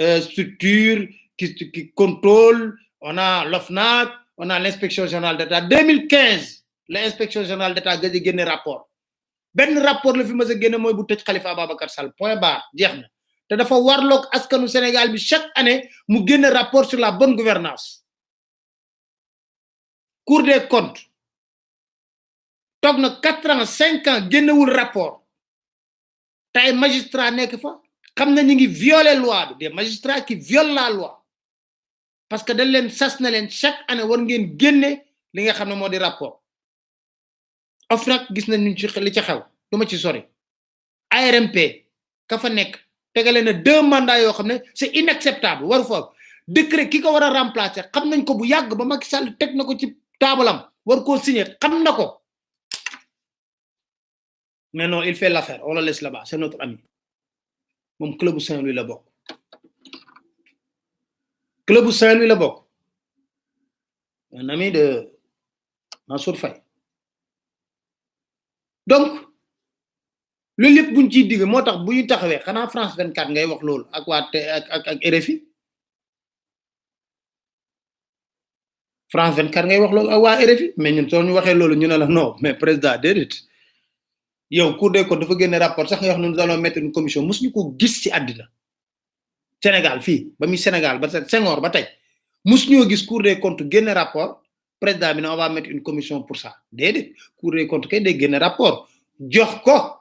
[0.00, 2.76] euh, structures qui, qui contrôlent.
[3.00, 5.60] On a l'OFNAC, on a l'inspection générale d'État.
[5.60, 8.88] 2015, l'inspection générale d'État a un rapport.
[9.54, 13.06] Ben rapport le film a gagné moy bu tej Khalifa Ababakar Sall point barre jeexna
[13.48, 16.20] Te dafa lok askanu Sénégal bi chaque année mu
[16.52, 18.04] rapport sur la bonne gouvernance
[20.24, 21.00] Cour des comptes
[22.82, 25.24] tok na 4 ans 5 ans gagnéwul rapport
[26.52, 27.80] tay magistrat nek fa
[28.18, 31.12] xam na ñu ngi violer loi de des magistrats qui violent loi
[32.28, 34.90] parce que dañ leen sas na leen chaque année war ngeen génne
[35.34, 36.34] li nga xam ne moo di rapport
[37.94, 39.38] OFNAC gis nañ ñu ci li ci xew
[39.70, 40.22] du ma ci sori
[41.10, 41.56] ARMP
[42.28, 42.72] ka fa nekk
[43.14, 45.98] tegale na deux mandats yoo xam ne c'est inacceptable war fa
[46.46, 49.54] décret ki ko war a remplacer xam nañ ko bu yàgg ba mag Sall teg
[49.54, 49.86] na ko ci
[50.20, 52.20] taabalam war koo signé xam na ko
[54.74, 56.76] mais non il fait l'affaire on le laisse là-bas c'est notre ami
[58.00, 59.02] le club Saint-Louis la bok
[61.66, 62.38] club Saint-Louis la
[64.32, 65.08] un ami de
[66.06, 66.36] Mansour
[68.86, 69.12] donc
[70.56, 75.04] le libre buñ ci digg motax buñu taxawé xana France 24 ngay wax ak ak
[75.04, 75.34] RFI
[79.12, 82.36] France 24 ngay wax lool ak RFI mais ñun soñu waxé lool ñu la non
[82.40, 82.96] mais président
[84.50, 87.22] yow cour des comptes dafa génne rapport sax nga wax nous allons mettre une commission
[87.24, 88.44] mosuñu ko gis ci àddina
[89.62, 91.86] Sénégal fii ba muy Sénégal ba Senghor ba tey
[92.44, 94.42] mosuñoo gis cour des comptes génne rapport
[94.80, 98.00] président bi ne on va mettre une commission pour ça déedéet cour des comptes kay
[98.00, 98.88] day génne rapport
[99.20, 99.98] jox ko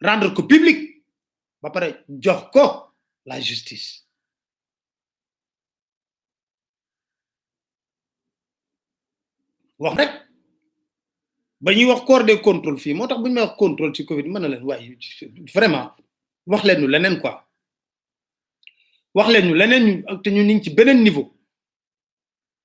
[0.00, 1.02] rendre ko public
[1.60, 2.92] ba pare jox ko
[3.26, 4.04] la justice
[9.78, 10.29] wax rek
[11.60, 14.26] ba ñuy wax corps des contrôles fii moo tax bu ñu wax contrôle ci Covid
[14.26, 14.64] mën na leen
[15.54, 15.92] vraiment
[16.46, 17.46] wax leen ñu leneen quoi
[19.14, 21.36] wax leen ñu leneen ñu te ñu ngi ci beneen niveau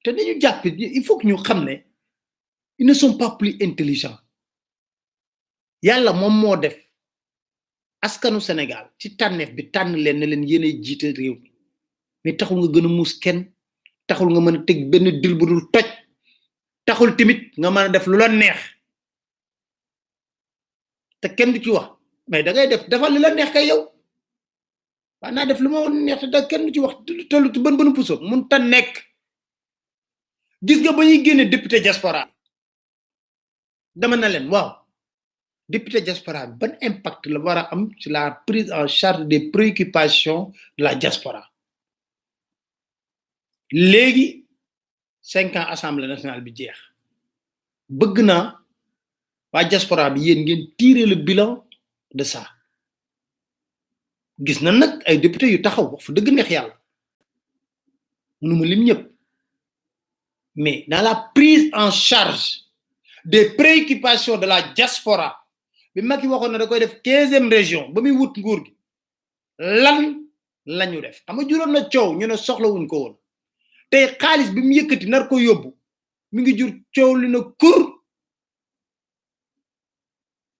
[0.02, 1.80] te dañu jàpp il faut que ñu xam ne
[2.78, 4.18] ils ne sont pas plus intelligents
[5.82, 6.78] yàlla moom moo def
[8.02, 11.52] askanu Sénégal ci tànneef bi tànn leen ne leen yéenay jiite réew mi
[12.24, 13.52] mais taxul nga gën a muus kenn
[14.08, 15.84] taxul nga mën a teg benn dil bu dul toj
[16.86, 18.75] taxul timit nga mën a def lu la neex.
[21.26, 21.90] te kenn du ci wax
[22.28, 23.80] mais da ngay def defal la neex kay yow
[25.22, 26.96] waaw naa def lu ma neex te da kenn du ci wax
[27.30, 28.94] tollu ban banu bënu puso mun ta nekk
[30.66, 32.22] gis nga ba ñuy génne député diaspora
[34.00, 34.70] dama na leen waaw
[35.74, 40.42] député diaspora ban impact la war a am ci la prise en charge des préoccupations
[40.78, 41.44] de la diaspora
[43.94, 44.28] léegi
[45.34, 46.78] cinq ans assemblée nationale bi jeex
[48.00, 48.46] bëgg naa
[49.56, 51.52] waa diaspora bi yeen ngeen tirer le bilan
[52.18, 52.42] de ça
[54.46, 56.76] gis na nak ay député yu taxaw wax fa dëgg neex yàlla
[58.48, 59.02] mënu lim ñep
[60.64, 62.48] mais dans la prise en charge
[63.24, 65.30] des préoccupations de la diaspora
[65.96, 68.72] bi Macky waxoon na da koy def 15e région ba muy wut nguur gi
[69.84, 70.00] lan
[70.78, 73.16] lañu def xam nga juróon na ciow ñu ne soxlawuñ ko woon
[73.90, 75.70] tey xaalis bi mu yëkkati nar ko yóbbu
[76.34, 77.95] mi ngi jur ciow li na kur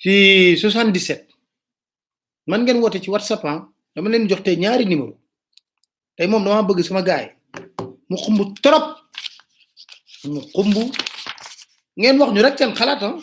[0.00, 1.28] ci 77
[2.48, 5.20] man ngeen wote ci whatsapp ha ah, dama leen jox tey ñaari numéro
[6.16, 7.36] tay mom dama bëgg sama gaay
[8.08, 8.96] mu xumbu trop
[10.24, 10.88] mu xumbu
[11.98, 13.14] ngeen wax ñu rek seen xalaat ah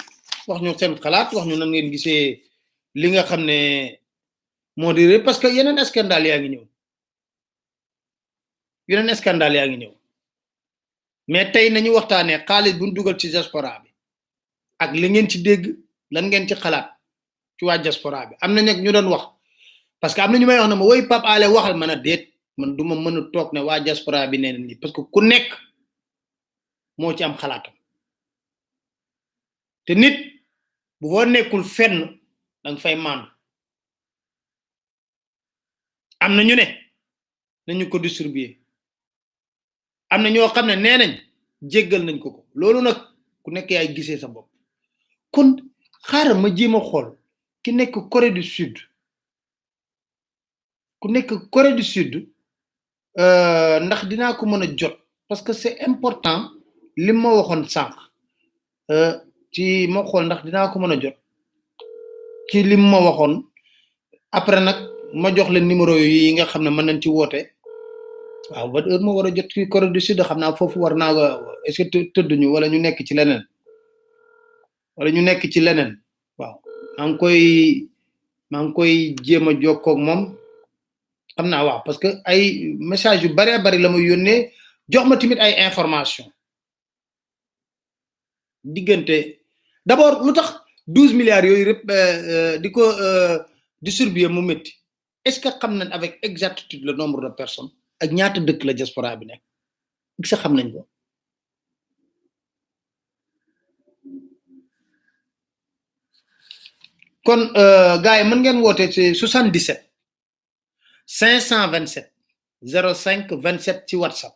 [0.47, 2.41] wax ñu seen xalaat wax ñu nan ngeen gisee
[2.93, 3.97] li nga xam ne
[4.95, 6.65] di ré parce que yeneen scandale yaa ngi ñëw
[8.87, 9.93] yeneen scandale yaa ngi ñëw
[11.27, 13.89] mais tay nañu waxtaanee xaalis bu ñu dugal ci diaspora bi
[14.79, 15.65] ak li ngeen ci dégg
[16.13, 16.91] lan ngeen ci xalaat
[17.59, 19.21] ci waa diaspora bi am na nag ñu doon wax
[19.99, 21.95] parce que am na ñu may wax ne ma woy Pape Alé waxal man a
[21.95, 25.21] déet man du ma mën a toog ne waa diaspora bi nee na que ku
[25.21, 25.49] nekk
[26.97, 27.73] moo ci am xalaatam
[29.85, 30.17] te nit
[30.99, 32.19] bu foo nekkul fenn
[32.63, 33.27] danga fay maan
[36.19, 36.67] am na ñu ne
[37.67, 38.55] nañu ko distribuer
[40.09, 41.13] am na ñoo xam ne nee nañ
[41.61, 42.97] jéggal nañ ko ko loolu nag
[43.43, 44.49] ku nekk yaay gisee sa bopp
[45.33, 45.55] kon
[46.09, 47.07] xaaral ma jéem a xool
[47.63, 48.75] ki nekk corée du sud
[51.01, 52.13] ku nekk corée du sud
[53.19, 54.95] euh, ndax dinaa ko mën a jot
[55.27, 56.49] parce que c'est important
[56.95, 57.93] li ma waxoon sànq
[58.91, 59.13] euh,
[59.51, 61.15] ci ma xool ndax dinaa ko mën a jot
[62.49, 63.43] ci lim ma waxoon
[64.31, 64.75] après nag
[65.13, 67.41] ma jox leen numéro yi nga xam ne mën nañ ci woote
[68.51, 70.95] waaw ba heure ma war a jot ci corée du sud xam naa foofu war
[70.95, 73.43] naa est ce que tëdd ñu wala ñu nekk ci leneen
[74.97, 75.91] wala ñu nekk ci leneen
[76.39, 76.55] waaw
[76.97, 77.41] maa koy
[78.51, 78.93] maa ngi koy
[79.25, 80.21] jéem a jokkoo ak moom
[81.35, 82.41] xam naa waaw parce que ay
[82.89, 84.51] message yu baree bari la muy yónnee
[84.91, 86.25] jox ma tamit ay information
[88.73, 89.15] diggante
[89.87, 90.47] d'abord lu tax
[90.95, 93.37] douze milliards yooyu rëpp euh, euh, di ko euh,
[93.85, 94.71] distribuer mu métti
[95.25, 97.69] est-ce que xam nañ avec exactitude le nombre de personnes
[98.03, 99.41] ak ñaata dëkk la diaspora bi nekk
[100.23, 100.81] est xam nañ ko.
[107.27, 109.73] kon euh, gars yi mën ngeen woote ci 77
[111.13, 112.05] 527
[112.73, 114.33] 05 27 ci whatsapp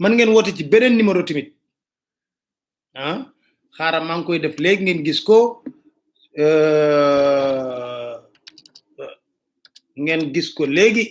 [0.00, 1.48] man ngeen woote ci beneen numéro tamit
[3.02, 3.18] ah
[3.76, 5.36] xaaral maa ngi koy def léegi ngeen gis ko
[6.44, 8.16] euh,
[9.02, 9.16] euh,
[10.04, 11.04] ngeen gis ko léegi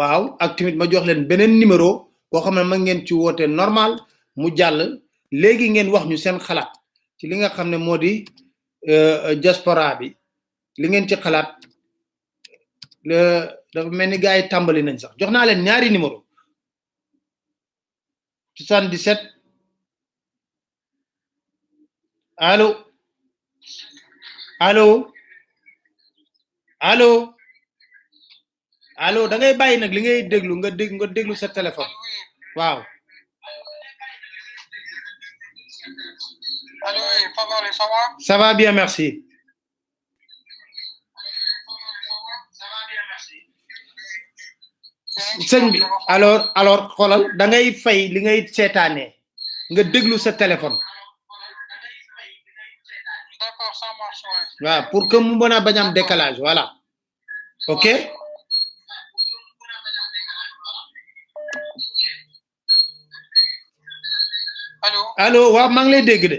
[0.00, 1.90] waaw ak tamit ma jox leen beneen numéro
[2.30, 3.92] boo xam ne ngeen ci woote normal
[4.42, 4.82] mu jàll.
[5.40, 6.70] léegi ngeen wax ñu seen xalaat
[7.18, 8.12] ci li nga xam ne moo di
[8.90, 10.08] euh, diaspora bi
[10.80, 11.50] li ngeen ci xalaat
[13.74, 16.18] dafa mel ni gars yi tàmbali nañ sax jox naa leen ñaari numéro
[18.54, 19.18] 77
[22.50, 22.68] allo
[24.68, 24.86] allo
[26.90, 27.10] allo
[29.06, 31.92] allo da ngay bàyyi nag li ngay déglu nga dégg nga déglu sa téléphone
[32.58, 32.78] waaw
[36.86, 39.22] Allô, Allez, Favori, ça va Ça va bien, merci.
[45.50, 45.80] sëñ bi
[46.14, 49.06] alors alors xoolal da ngay fay li ngay sétané
[49.70, 50.76] nga déglu sa téléphone
[54.62, 56.64] waaw pour que mu mën a bañ am décalage voilà
[57.72, 57.84] ok
[64.86, 66.38] allô allô wa maa ngi lay dégg dé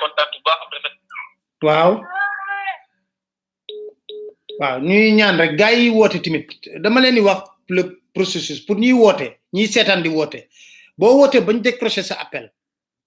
[0.00, 0.60] kontaan bu baax
[1.66, 1.92] waaw
[4.60, 4.78] waaw
[5.18, 6.48] ñaan rek gaa yi woote tamit
[6.82, 7.40] dama leen di wax
[7.76, 7.82] le
[8.14, 10.38] processus pour ñuy woote ñiy seetaan di woote
[10.98, 12.46] boo wootee bañ décroché sa appel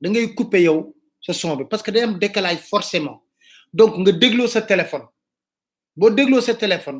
[0.01, 0.79] da ngay couper yow
[1.25, 3.17] sa son bi parce que day am décalage forcément
[3.77, 5.05] donc nga dégloo sa téléphone
[5.97, 6.99] boo dégloo sa téléphone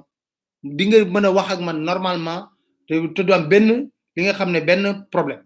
[0.78, 2.42] di nga mën a wax ak man normalement
[2.88, 2.94] te
[3.28, 3.70] du benn
[4.16, 4.84] bi nga xam ne benn
[5.14, 5.44] problème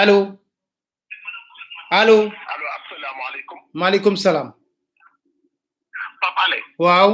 [0.00, 0.18] allo
[2.00, 2.16] allo.
[3.74, 4.52] maaleykum salaam.
[6.20, 6.58] papa le.
[6.78, 7.12] waaw.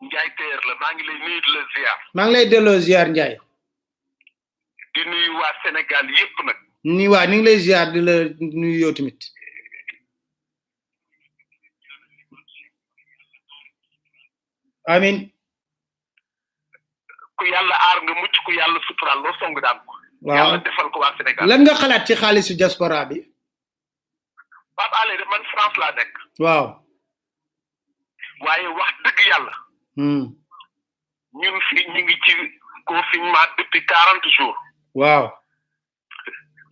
[0.00, 1.98] Ndiaye Teer la maa ngi lay nuyu di la ziar.
[2.14, 3.38] maa ngi lay delloo ziar Ndiaye.
[4.94, 6.56] di nuyu waa Sénégal yépp nag.
[6.96, 8.14] ni waa ni ngi lay ziar di la
[8.60, 9.20] nuyu yow tamit.
[14.94, 15.16] amin
[17.36, 19.92] ku yàlla aar nga mucc ku yàlla sutural loo song daan ko.
[20.28, 21.42] waaw yàlla defal ko waa Sénégal.
[21.50, 23.29] lan nga xalaat ci xaalisu diaspora bi.
[24.80, 26.14] Pape Alé de man France laa nekk.
[26.44, 26.66] waaw.
[28.46, 29.54] waaye wax dëgg yàlla.
[29.98, 30.24] Hmm.
[31.40, 32.32] ñun fi ñu ngi ci
[32.90, 34.56] confinement depuis quarante jours.
[35.00, 35.26] waaw.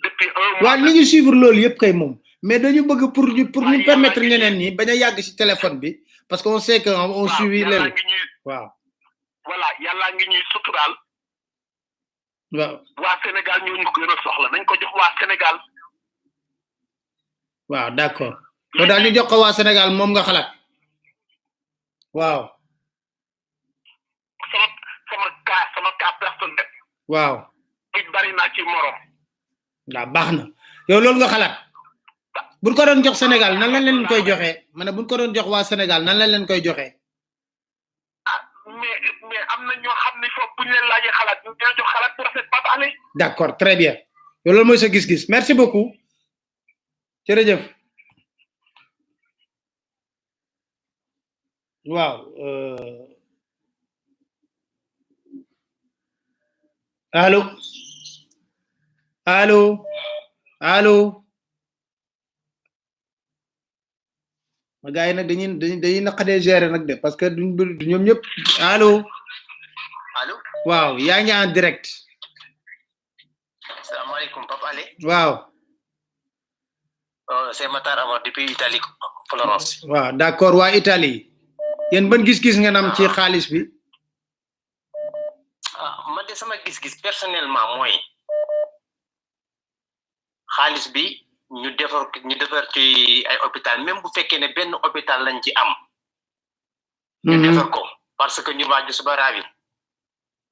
[0.05, 0.77] depuis un mois.
[0.77, 2.15] ni ñu suivre loolu yëpp kay moom
[2.47, 5.81] mais dañu bëgg pour ñu pour ñu permettre ñeneen ñi bañ a yàgg si téléphone
[5.83, 5.91] bi
[6.29, 6.91] parce que on sait que
[7.23, 7.85] on suivi leen.
[8.49, 8.67] waaw
[9.49, 10.93] voilà yàlla ngi ñuy suturaal.
[12.59, 12.75] waaw.
[13.03, 15.59] waa Sénégal ñoo ñu gën a soxla nañ ko jox waa Sénégal
[17.69, 18.33] waaw d' accord
[18.75, 20.49] ko daal ñu jox ko waa Sénégal moom nga xalaat
[22.17, 22.41] waaw.
[24.51, 24.69] sama
[25.11, 26.69] sama cas sama cas personnel.
[27.13, 27.35] waaw.
[27.95, 28.97] nit bari naa ci morom.
[29.93, 30.45] waaw baax na
[30.89, 31.53] yow loolu nga xalaat
[32.65, 35.65] ko doon jox Sénégal nan lañ leen koy joxee ma ne ko doon jox waa
[35.69, 36.95] Sénégal nan lañ leen koy joxee.
[43.19, 43.95] Ah, très bien
[45.29, 45.93] merci beaucoup.
[47.29, 47.63] jërëjëf
[51.95, 52.17] waaw
[57.25, 57.57] allo euh,
[59.39, 59.61] allo
[60.61, 60.97] allo
[64.81, 67.49] ma gars yi nag dañuy dañuy naqadee gérer nag de parce que duñ
[67.79, 68.23] du ñoom ñëpp
[68.73, 68.91] allo
[70.21, 70.35] allo
[70.69, 71.85] waaw yaa ngi en direct
[73.87, 75.33] salaamaaleykum Papa Ale waaw
[77.53, 78.81] c'est oh, Matar Amar depuis Italie
[79.29, 81.29] Florence waaw d'accord waa Italie
[81.93, 83.53] yeen ban gis gis ngeen am ci xaalis ah.
[83.53, 83.61] bi
[85.77, 87.93] ah, man de sama gis gis personnellement moy
[90.57, 91.05] xaalis bi
[91.53, 92.83] ñu defar ñu defar ci
[93.29, 95.69] ay eh, hôpital même bu fekkee ne benn hôpital lañ ci am
[97.27, 97.43] ñu mhm.
[97.45, 97.83] defar ko
[98.17, 99.43] parce que ñu waaju suba raabi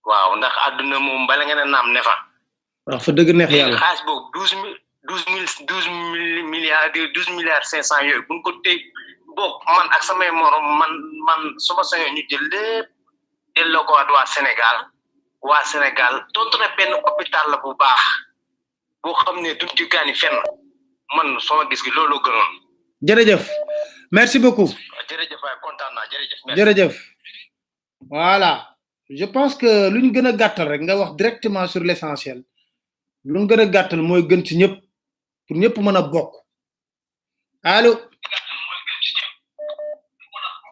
[0.08, 2.14] waaw ndax àdduna moom bala ngeen a naam ne fa.
[2.86, 7.88] waaw fa dëgg neex yàlla xaalis boobu douze mille douze mille douze mille milliards douze
[7.88, 8.76] cent yooyu bu ñu ko tey
[9.36, 10.92] boo man ak samay morom man
[11.26, 12.86] man sama sañoon ñu jël lépp
[13.54, 14.76] delloo ko waa Sénégal
[15.48, 16.68] waa Sénégal tontu na
[17.62, 18.02] bu baax
[19.02, 20.36] boo xam ne duñ ci gaani fenn
[21.16, 22.50] man sama gis gi looloo gënoon.
[23.08, 23.42] jërëjëf
[24.10, 24.70] merci beaucoup.
[25.08, 25.94] jërëjëf waay kontaan
[26.56, 26.94] jërëjëf.
[28.00, 28.74] voilà
[29.08, 30.82] je pense que luñu gëna gattal rek
[31.16, 32.44] directement sur l'essentiel
[33.24, 34.74] luñu gëna gattal moy gën ci ñëpp
[35.46, 36.00] pour ñëpp mëna
[37.64, 37.92] Allô?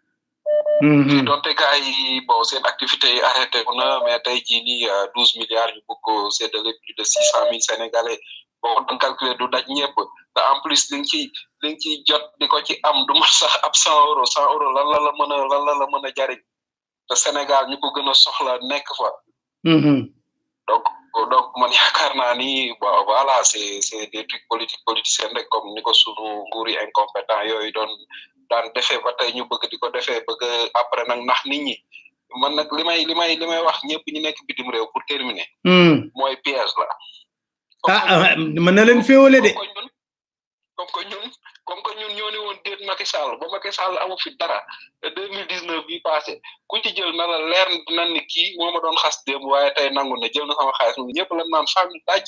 [0.83, 1.21] Mm-hmm.
[1.29, 5.33] donte gars yi bon seen activité yi arrêté wu na mais tey jii nii douze
[5.39, 8.19] milliards yu bëgg ko séddale plus de six cent mille sénégalais
[8.61, 9.97] bon dañ calculer du daj ñëpp
[10.35, 11.17] te en plus li nga
[11.61, 14.65] li nga jot di ko ci am du mat sax ab cent euro cent euro
[14.75, 16.41] lan la la mën a lan la la mën a jariñ
[17.07, 19.09] te Sénégal ñu ko gën a soxla nekk fa.
[19.73, 19.99] Mm-hmm.
[20.69, 20.83] donc
[21.33, 22.49] donc man yaakaar naa ni
[22.81, 25.91] bon voilà c'est c'est des trucs politiques politiciens rek comme ni ko
[26.49, 27.91] nguur yi incompétent yooyu doon
[28.51, 30.41] daan defee ba tey ñu bëgg di ko defee bëgg
[30.81, 31.75] après nag nax nit ñi
[32.41, 35.03] man nag li may li may li may wax ñëpp ñu nekk bitim réew pour
[35.07, 35.45] terminer.
[35.67, 36.11] Hmm.
[36.17, 36.87] mooy piège la.
[37.87, 38.35] Ah, ah, ah
[38.65, 39.51] mën na leen féewale de.
[40.77, 41.25] comme que ñun
[41.67, 44.57] comme que ñun ñoo ne woon déet Macky Sall ba Macky Sall amu fi dara
[45.01, 46.33] 2019 mille bii passé
[46.67, 49.71] ku ci jël na la leer na ni kii moo ma doon xas démb waaye
[49.75, 52.23] tey nangu na jël na sama xaalis ñun ñëpp lan naan fàmm daj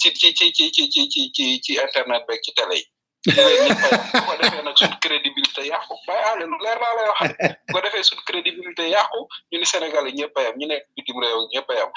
[0.00, 1.02] ci ci ci ci ci ci
[1.34, 2.86] ci ci internet beeg ci télé yi
[3.28, 7.72] bu ko defee nag suñ crédibilité yàqu ya, bay ale leer naa lay wax bu
[7.74, 11.18] ko defee suñ crédibilité yàqu ya, ñu ni Sénégal yi ñëpp yam ñu nekk bitim
[11.22, 11.90] réew ñëpp yam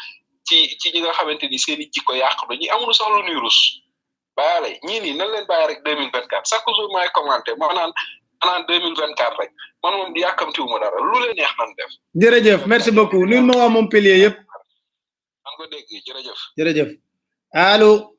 [0.44, 3.40] ci ci ñi nga xamante ni seen i jikko yàqu ñi amul sax lu ñuy
[3.40, 3.58] rus
[4.36, 7.92] bayale ñii nii nan leen bàyyi rek 2024 chaque jour maay commenté ma naan
[8.42, 9.52] anaan 2024 rek
[9.84, 13.54] man moom di yàkkamtiwuma dara lu leen neex nan def jërëjëf merci beaucoup nuyu ma
[13.56, 14.38] waa Montpellier yëpp
[15.46, 16.90] man ko dégg jërëjëf jërëjëf
[17.54, 18.16] allo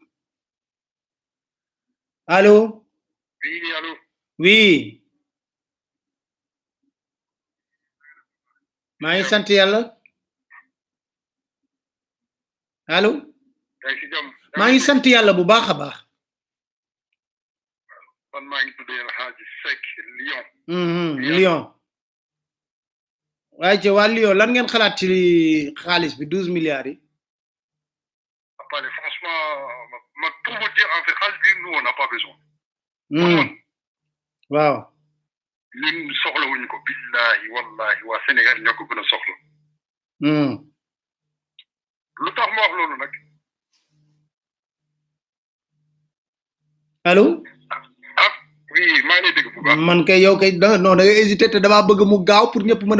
[2.27, 2.82] allo
[3.45, 3.99] Oui, allô
[4.39, 4.99] Oui.
[9.01, 9.79] maa ngi sant yàlla
[12.97, 13.11] allo.
[14.59, 15.97] maa ngi sant yàlla bu baakha baax.
[18.33, 19.83] man ma ngi tuddee El Hadj Seck
[20.19, 20.45] Lyon.
[20.77, 21.61] Mhm, Lyon.
[23.59, 25.07] Waay ci waa Lyon lan ngeen xalaat ci
[25.83, 26.95] xaalis bi 12 milliards yi.
[28.61, 29.41] après ah, franchement
[30.21, 32.37] ma pour vous dire en fait xaalis bi nous on n'a pas besoin.
[33.13, 33.45] Hmm.
[34.55, 34.75] wow.
[35.81, 39.35] lim soxla wuñ ko billahi wallahi waa sénégal ñoo ko gën a soxla
[40.23, 40.53] hmm.
[42.23, 43.13] lu tax ma wax loolu nag
[47.11, 47.25] allo
[48.25, 48.35] ah,
[48.75, 50.51] oui maa lay dégg bu baax man kay yow kay
[50.83, 52.97] non da nga hésité te dama bëgg mu gaaw pour ñëpp ah,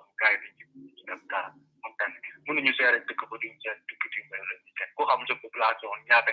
[5.43, 6.33] population ñaata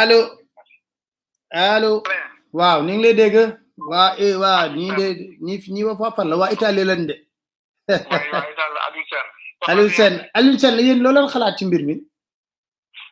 [0.00, 0.18] allo
[1.50, 1.92] allo
[2.52, 6.84] waaw ñu ngi wa e wa ni de ni ni wa fa fan wa itali
[6.84, 7.14] lan de
[9.66, 11.94] Aliou Sène Aliou Sène yéen loo leen xalaat ci mbir mi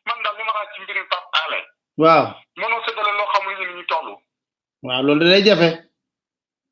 [0.07, 1.59] man daal li ma xalaat ci mbir mi Pape Alé
[1.99, 2.25] waaw
[2.59, 4.09] mënoo séddale loo xamul ni ñu toll
[4.83, 5.69] waaw loolu day jafe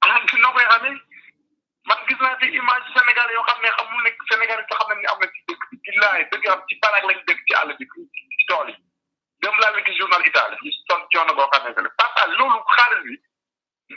[0.03, 0.97] ah ki noo koy xamee
[1.89, 5.01] man gis naa fi image Sénégal yoo xam ne xamul ne Sénégal te xam nañ
[5.03, 7.53] ne am na ci dëkk bi ci laay dëgg am ci barak lañ dëkk ci
[7.59, 7.85] àll bi
[8.39, 8.77] ci tool yi
[9.43, 12.61] dem laa la gis journal Italie ñu son coono boo xam ne Pape Alé loolu
[12.75, 13.17] xaalis bi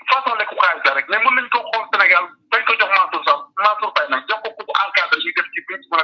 [0.10, 4.10] façon lekku xaalis la rek mais mën nañ ko ko jox Mansour Sow Mansour Faye
[4.14, 6.02] nag jox ko ku encadré ñuy def ci biñ ci mën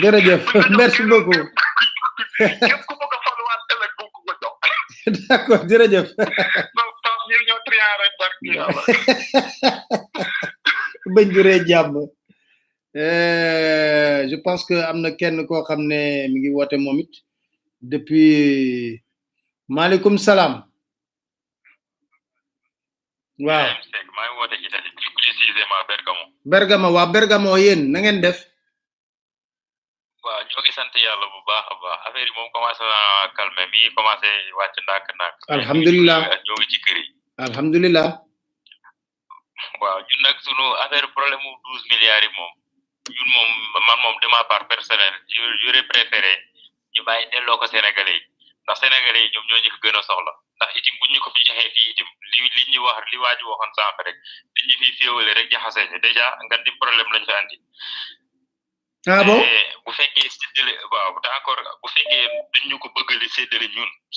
[0.00, 0.44] jërëjëf
[0.76, 1.44] merci beaucoup.
[2.38, 3.60] képp ku bëgg a faluwaat
[3.96, 4.04] ko
[4.42, 4.58] jox.
[5.12, 6.08] d' accord jërëjëf.
[11.08, 12.08] donc
[12.96, 16.00] Euh, je pense que amna kenn ko xam mi
[16.32, 17.12] ngi woote moom it
[17.82, 19.00] depuis
[19.76, 20.54] maaleykum salaam
[23.46, 23.68] waaw.
[23.96, 26.24] Eh, maa ngi woote Italie précisément Bergamo.
[26.52, 28.38] Bergamo wa Bergamo yeen na ngeen def.
[30.24, 33.00] wa ñu ngi sant yalla bu baax baax affaire mom commencé na
[33.36, 34.28] calmer mi commencé
[34.58, 35.34] wacc ndànk-ndànk.
[35.56, 37.94] alhamdulilah ñu ngi ci kër yi.
[37.98, 38.02] wa
[39.80, 42.50] waaw ñun nag sunu affaire problème 12 milliards mom
[43.14, 43.50] ñun moom
[43.86, 45.16] man moom de ma part personnelle
[45.62, 46.32] j'aurais préféré
[46.94, 50.02] ñu bàyyi delloo ko yi ndax Sénégalais yi ñoom ñoo ñu ko gën a
[50.56, 53.38] ndax itim buñ ñu ko fi jaxee fii itim li li ñu wax li waa
[53.38, 54.16] ji waxoon sànq rek
[54.56, 57.56] li ñu fi féewale rek jaxase ñu dèjà nga di problème lañ fa andi.
[59.12, 61.86] ah bon eh, bu fekkee séddale waaw te encore bu
[62.68, 63.66] ñu ko bëgg li séddale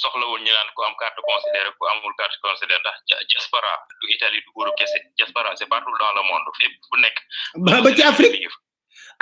[0.02, 2.98] soxlawul ñu naan ku am carte consulaire ku amul carte consulaire ndax
[3.32, 3.72] diaspora
[4.02, 7.18] du Italie du Europe kese diaspora c'est partout dans le monde fépp fu nekk.
[7.66, 8.52] ba ci Afrique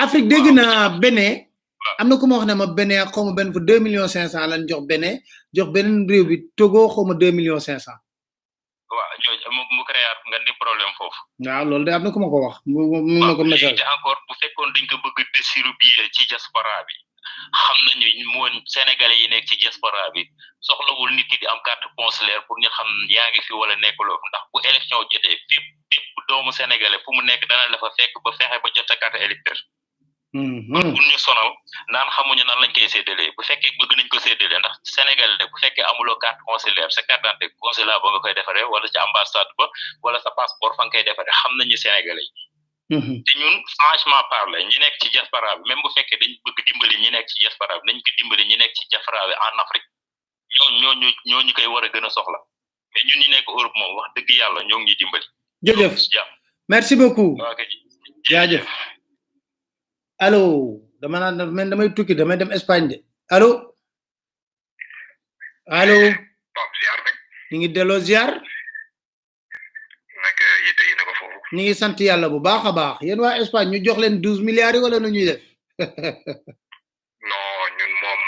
[0.04, 1.50] Afrique dégg na béné
[2.00, 4.32] am na ku ma wax ne ma béné xaw ma benn fu 2 millions 500
[4.34, 5.12] cent lan jox béné
[5.56, 8.00] jox beneen réew bi Togo xaw 2 millions 500 cent.
[8.96, 12.28] waaw ñooñu mu créer nga ni problème fofu waaw loolu de am na ku ma
[12.36, 12.80] wax mu
[13.20, 13.82] ma ko message.
[13.94, 16.96] encore bu fekkoon dañ ko bëgg désirubier ci diaspora bi
[17.64, 20.22] xam nañu moon sénégalais yi nek ci diaspora bi
[20.68, 24.20] soxla wul nit ki di am carte consulaire pour ñu xam yaangi fi wala nekkuloo
[24.30, 28.14] ndax bu élection jotee fep fep doomu sénégalais fu mu nekk dana la fa fekk
[28.24, 29.60] ba fexé ba jot carte électeur
[30.34, 30.94] kon bu mhm.
[31.10, 31.50] ñu sonal
[31.92, 35.46] naan xamuñu na lañ koy séddalee bu fekkee bëgg nañ ko séddalee ndax Sénégal de
[35.52, 38.98] bu fekkee amuloo carte consulaire sa carte d'identité consulat ba nga koy defaree wala ci
[39.08, 39.66] ambassade ba
[40.04, 42.34] wala sa passeport fa nga koy defaree xam nañu Sénégalais yi.
[42.98, 43.14] Mhm.
[43.26, 46.96] te ñun franchement parler ñi nekk ci diaspora bi même bu fekkee dañ bëgg dimbali
[47.04, 49.88] ñi nekk ci diaspora bi nañ ko dimbali ñi nekk ci diaspora bi en Afrique
[50.82, 52.38] ñooñu ñoo ñu koy war a gën a soxla
[52.94, 55.26] mais ñi nekk Europe moom wax dëgg yàlla ñoo ngi ñuy dimbali.
[58.30, 58.66] jërëjëf
[60.20, 62.96] allo dama naan man damay tukki dama dem Espagne de
[63.32, 63.50] allo
[65.80, 65.98] allo
[67.50, 68.32] ni ngi delo ziar
[71.54, 74.76] ni ngi sante yalla bu baakha baax yeen wa Espagne ñu jox leen 12 milliards
[74.78, 75.42] yi wala nu ñuy def
[77.30, 78.22] non ñun moom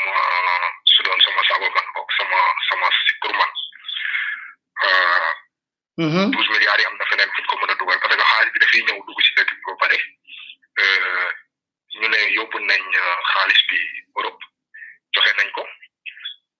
[0.94, 2.40] su doon sama sago man bok sama
[2.72, 3.52] sama si pour man
[6.00, 6.24] 12 euh, mhm.
[6.56, 9.00] milliards yi am na fenen fuñ ko mën duggal parce que xaar bi dafay ñëw
[9.06, 9.98] dugg ci dëkk bi ba pare
[10.82, 11.30] euh,
[12.02, 13.78] ñu ne yóbbu nañ euh, xaalis bi
[14.18, 14.44] Europe
[15.14, 15.62] joxe nañ ko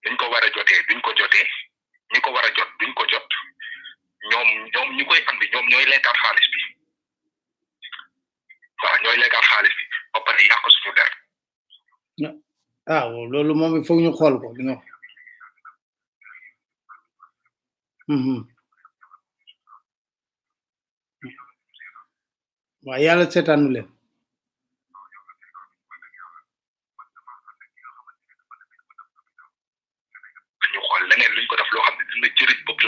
[0.04, 1.48] duñ ko war jote jotee ko jotee
[2.14, 3.28] ñi ko war a jot duñ ko jot
[4.30, 6.60] ñoom ñoom ñi koy andi ñoom ñooy lekkaat xaalis bi
[8.82, 9.84] waaw ñooy lekkaat xaalis bi
[10.14, 11.10] ba pare yàq suñu der.
[12.96, 13.86] ah loolu moom il
[14.18, 14.76] xool ko di nga.
[18.08, 18.42] Mhm.
[22.86, 23.70] waaw yàlla seetaanu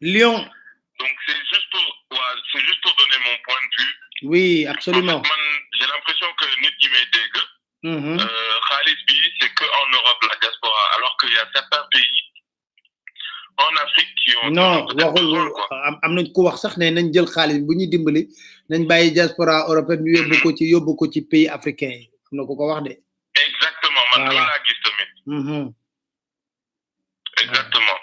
[0.00, 0.36] Lyon.
[0.42, 3.94] Donc c'est juste, pour, ouais, c'est juste pour donner mon point de vue.
[4.22, 5.22] Oui, absolument.
[5.78, 11.16] j'ai l'impression que nous qui m'aidons, Khalis B, c'est que en Europe la diaspora, alors
[11.20, 12.22] qu'il y a certains pays
[13.58, 14.50] en Afrique qui ont.
[14.50, 15.54] Non, waxul
[16.02, 18.28] am nañ ko wax sax ne nañ jël xaalis bu ñuy dimbali
[18.68, 22.04] nañ bàyyi diaspora européenne ñu yóbbu ko ci yóbbu ko ci pays africains.
[22.32, 22.94] yi ko ko wax de.
[23.46, 24.80] exactement man dama laa mm.
[24.84, 25.10] tamit.
[25.26, 25.74] Mhm.
[27.44, 27.98] exactement.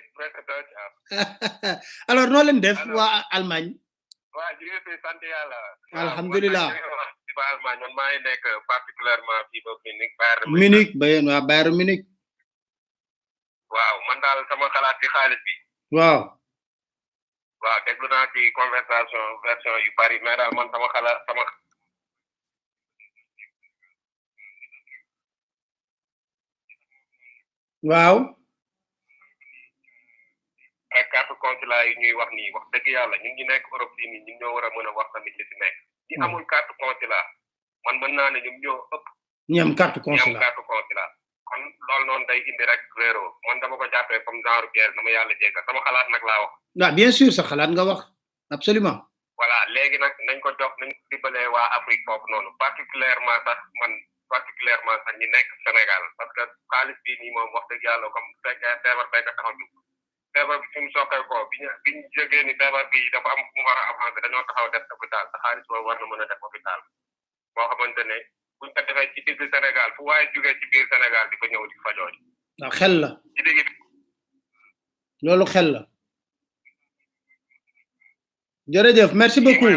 [0.09, 3.79] spreche Deutsch Alors, Roland Def war Allemagne.
[4.39, 5.59] waaw sant yàlla.
[6.07, 6.67] alhamdulilah
[7.37, 9.71] waaw man maa ngi nekk particulièrement fii ba
[10.51, 10.89] Munich.
[10.99, 11.75] Bayern waaw Bayern
[14.49, 15.53] sama xalaat ci xaalis bi.
[15.97, 16.19] waaw.
[17.63, 21.43] waaw déglu naa conversation version yu bari mais daal man sama xalaat sama.
[27.91, 28.15] waaw.
[30.97, 34.07] ak carte consulat yi ñuy wax ni wax dëgg yàlla ñun ñu nekk Europe fii
[34.11, 35.75] nii ñun ñoo war a mën a wax tamit li si nekk.
[36.09, 36.25] ñi hmm.
[36.25, 37.27] amul carte consulat
[37.85, 39.05] man mën naa ne ñoom ñoo ëpp.
[39.53, 41.11] ñi am carte consulat ñi carte consulat
[41.49, 45.09] kon loolu noonu day indi rek réeroo man dama ko jàppee comme genre guerre dama
[45.13, 46.51] yàlla jéggal sama xalaat nag laa wax.
[46.77, 48.01] waaw ah, bien sûr sa xalaat nga wax
[48.55, 48.99] absolument
[49.37, 53.59] voilà léegi nag nañ ko jox nañ ko dimbalee waa Afrique foofu noonu particulièrement sax
[53.79, 53.93] man
[54.33, 58.29] particulièrement sax ñi nekk Sénégal parce que xaalis bii nii moom wax dëgg yàlla comme
[58.41, 59.37] fekkee feebar béykat
[60.39, 61.57] feebar bi fi mu sookee ko bi
[62.15, 65.25] ñu bi ni feebar bi dafa am mu war a avancé dañoo taxaw def hôpital
[65.31, 66.79] te xaalis war na mën a def hôpital
[67.55, 68.17] boo xamante ne
[68.59, 72.19] buñ ko defee ci digg Sénégal fu waaye jógee ci di ko ñëw fajoo ji.
[72.63, 73.09] waaw xel la.
[73.33, 73.41] ci
[78.85, 79.75] digg merci beaucoup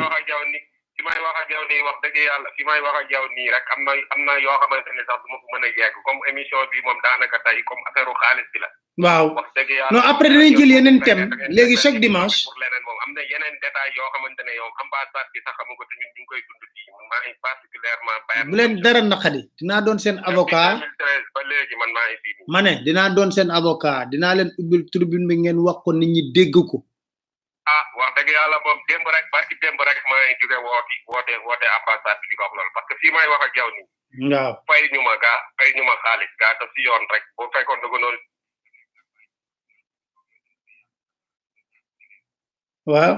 [1.02, 3.50] li may wax ak yow nii wax dëgg yàlla fi may wax a yow nii
[3.54, 5.94] rek am na am na yoo xamante ne sax du ma ko mën a yegg
[6.06, 8.68] comme émission bi moom daanaka tey comme affaire xaalis bi la.
[9.00, 9.24] waaw
[9.92, 11.24] non après danañ jël yeneen thème
[11.56, 12.44] léegi chaque dimanche.
[12.84, 15.94] moom am na yeneen détails yoo xamante ne yow ambassade bi sax xamu ko te
[15.96, 18.18] ñun ñu koy dund fii maa ngi particulièrement.
[18.50, 20.76] bu leen dara naqadi dinaa doon seen avocat
[21.34, 22.32] ba léegi man maa ngi fii.
[22.52, 26.10] ma ne dinaa doon seen avocat dinaa leen ubbil tribune bi ngeen wax ko nit
[26.12, 26.76] ñi dégg ko.
[27.72, 31.34] ah wax dëgg yàlla moom démb rek barki démb rek maa ngi jóge woote woote
[31.46, 31.66] woote
[32.74, 33.88] parce que fii may wax ak yow nii.
[34.36, 37.48] waaw fay ñu ma gaa fay ñu ma xaalis gaa te si yoon rek boo
[37.54, 38.18] fekkoon dugg noonu.
[42.90, 43.14] waaw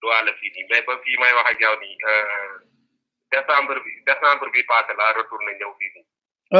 [0.00, 1.94] duwaale fii nii mais ba fii may wax ak yow nii
[3.32, 6.04] décembre bi décembre bi passé laa retourné ñëw fii nii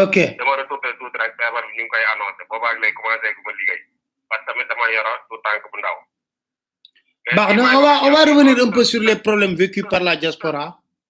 [0.02, 3.40] ok dama retourné tuuti rek feebar bi ñu ngi koy annoncé boobaag lay commencé gu
[3.46, 3.80] ma liggéey
[4.28, 5.96] parce que tamit dama yoro tout tànk bu ndaw
[7.36, 10.16] baax na on va on va revenir un peu sur les problèmes vécus par la
[10.22, 10.64] diaspora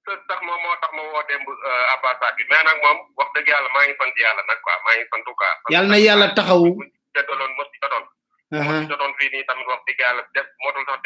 [0.06, 1.46] sax moom moo tax ma woo démb
[1.94, 4.94] ambassade bi mais nag moom wax dëgg yàlla maa ngi sant yàlla nag quoi maa
[4.98, 7.96] ngi sant quoi yàlla na yàlla
[8.62, 11.02] moo ñu jotoon fii nii tamit wax dëgg yàlla def mootul sax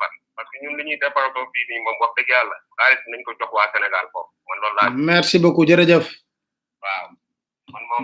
[0.00, 0.12] fan.
[0.36, 3.50] parce que ñun li dépense fii nii moom wax dëgg yàlla xaalis nañ ko jox
[3.56, 4.90] waa Sénégal foofu man loolu laa.
[5.10, 6.06] merci beaucoup jërëjëf.
[6.84, 7.06] waaw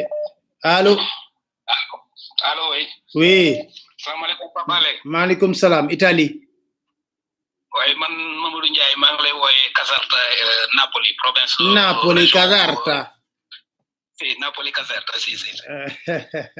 [4.00, 4.96] Assalamualaikum Pak Malik.
[5.04, 6.32] Maaleykum salaam Italie.
[8.00, 11.52] man Mamadou Ndiaye ma ngi lay woyé Caserta eh, Napoli province.
[11.76, 12.98] Napoli Caserta.
[14.16, 15.52] si Napoli Caserta si si.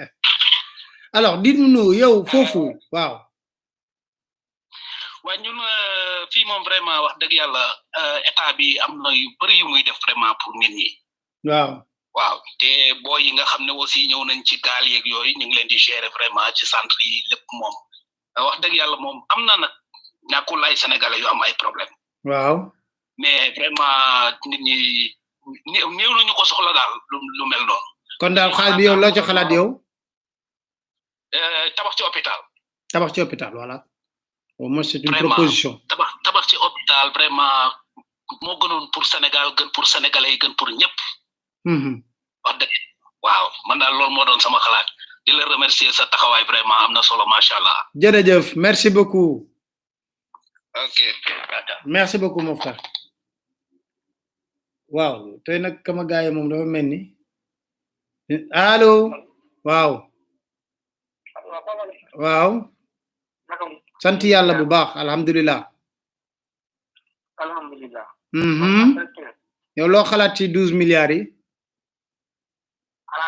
[1.16, 3.24] alors dites-nous yow fofu, waaw.
[5.24, 7.64] Wa ñun eh, fi mom vraiment wax dëgg yàlla
[8.04, 10.88] eh, état bi am na yu bari yu muy def vraiment pour nit ñi.
[11.48, 11.88] waaw.
[12.16, 12.68] Wow, te
[13.06, 15.68] boy yi nga xam ne aussi ñëw nañ ci gaal yeeg yooyu ñu ngi leen
[15.70, 17.74] di gérer vraiment ci centre yi lépp moom
[18.46, 19.72] wax dëgg yàlla moom am na nag
[20.32, 21.92] ñàkkul ay sénégalais yu am ay problème
[22.30, 22.56] waaw
[23.20, 24.76] mais vraiment nit ñi
[25.98, 27.88] néew nañu ko soxla daal lu lu mel noonu
[28.20, 29.66] kon daal xaal bi yow loo ci xalaat yow
[31.36, 32.40] euh, tabax ci hôpital
[32.92, 33.76] tabax ci hôpital voilà
[34.58, 37.70] au moins c'est une proposition tabax tabax ci hôpital vraiment
[38.42, 40.98] moo gënoon pour sénégal gën pour sénégalais gën pour ñëpp
[41.68, 41.94] Mm-hmm.
[42.44, 42.72] wax dëgg
[43.20, 44.88] waaw man daal sama xalaat
[45.28, 45.44] di la
[45.92, 47.76] sa taxawaay vraiment am solo macha allah.
[48.00, 49.46] jërëjëf merci beaucoup.
[50.72, 50.98] ok.
[51.84, 52.76] merci beaucoup Mokhtar
[55.60, 56.98] nag kama gars yi moom dafa mel ni
[58.56, 59.12] allo
[59.64, 59.92] waaw.
[62.22, 62.50] waaw.
[64.02, 65.60] sant yàlla bu baax alhamdulilah.
[67.36, 68.06] alhamdulilah.
[68.32, 69.84] Mm-hmm.
[69.84, 71.22] loo xalaat ci douze milliards yi.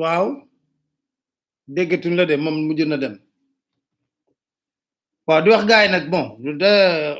[0.00, 0.26] waaw
[1.74, 3.14] déggatuñ la de moom mu na dem
[5.26, 6.24] waaw di wax gaay nag bon
[6.62, 6.72] de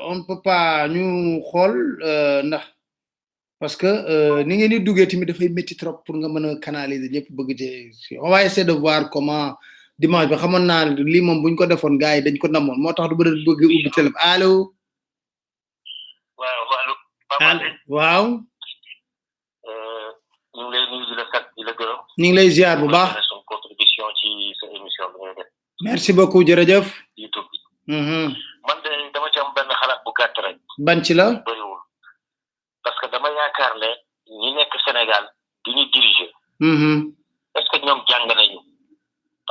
[0.09, 1.05] on peut pas ñu
[1.51, 1.73] xool
[2.09, 2.63] euh, ndax
[3.59, 6.51] parce que euh, ni ngeen di duggee tamit dafay métti trop pour nga mën a
[6.63, 7.61] canaliser ñëpp bëgg
[8.01, 9.47] ci on va essayer de voir comment
[10.01, 12.93] dimanche bi xamoon naa li moom buñ ko defoon gars yi dañ ko namoon moo
[12.95, 14.51] tax du bëri bëgg ubbi téléphone allo.
[16.39, 16.79] waaw wa
[17.95, 18.25] waaw.
[19.67, 20.09] Euh,
[20.55, 20.92] ñu wa
[22.19, 23.11] ñu ngi lay ziar bu baax
[23.51, 24.27] contribution ci
[24.59, 25.43] sa émission bi
[25.85, 26.85] merci beaucoup jërëjëf
[27.21, 27.49] youtube
[27.87, 28.25] mm-hmm.
[28.67, 31.79] man de dama ci am benn xalaat bu gàtt rek ban ci la bëriwul
[32.83, 33.89] parce que dama yaakaar ne
[34.41, 35.25] ñi nekk sénégal
[35.65, 36.99] di ñu diriger mm-hmm.
[37.55, 38.59] est ce que ñoom jàng nañu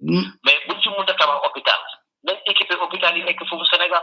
[0.00, 0.26] mm.
[0.44, 1.82] mais bu ci mun a tabax hôpital
[2.26, 4.02] même équipé hôpital yi faut au Sénégal.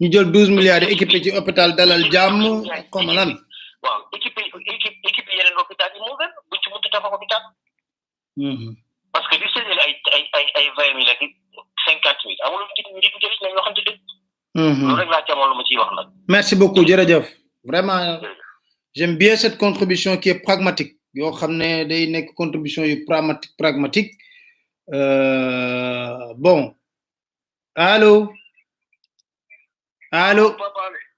[0.00, 3.32] ñu jël 12 milliards équipé ci hôpital Dalal Jàmm comme lan.
[3.82, 4.42] waaw équipé
[4.76, 7.42] équipe équipe yeneen hôpital yi moo gën bu ci mutu a tabax hôpital.
[8.36, 8.74] Mhm.
[9.12, 11.18] parce que du Sénégal ay ay ay ay vingt mille ak
[11.86, 13.98] cinquante mille amul njëriñ njëriñ nañ waxante dëgg.
[14.54, 14.80] Mhm.
[14.82, 16.06] loolu rek laa ci amoon lu ma ciy wax nak.
[16.28, 17.24] merci beaucoup jërëjëf
[17.70, 18.20] vraiment
[18.96, 24.12] j'aime bien cette contribution qui est pragmatique Yo xamné day nek contribution yu pragmatique pragmatique
[24.92, 26.74] Euh, bon.
[27.74, 28.34] allo
[30.10, 30.56] allo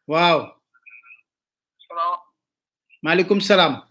[0.07, 0.39] waaw
[3.03, 3.83] maaleykum salaam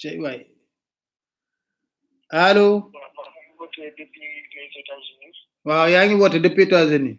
[0.00, 0.40] cey waay
[2.30, 2.90] allo
[5.92, 7.18] yaa ngi woote depuis États-Unis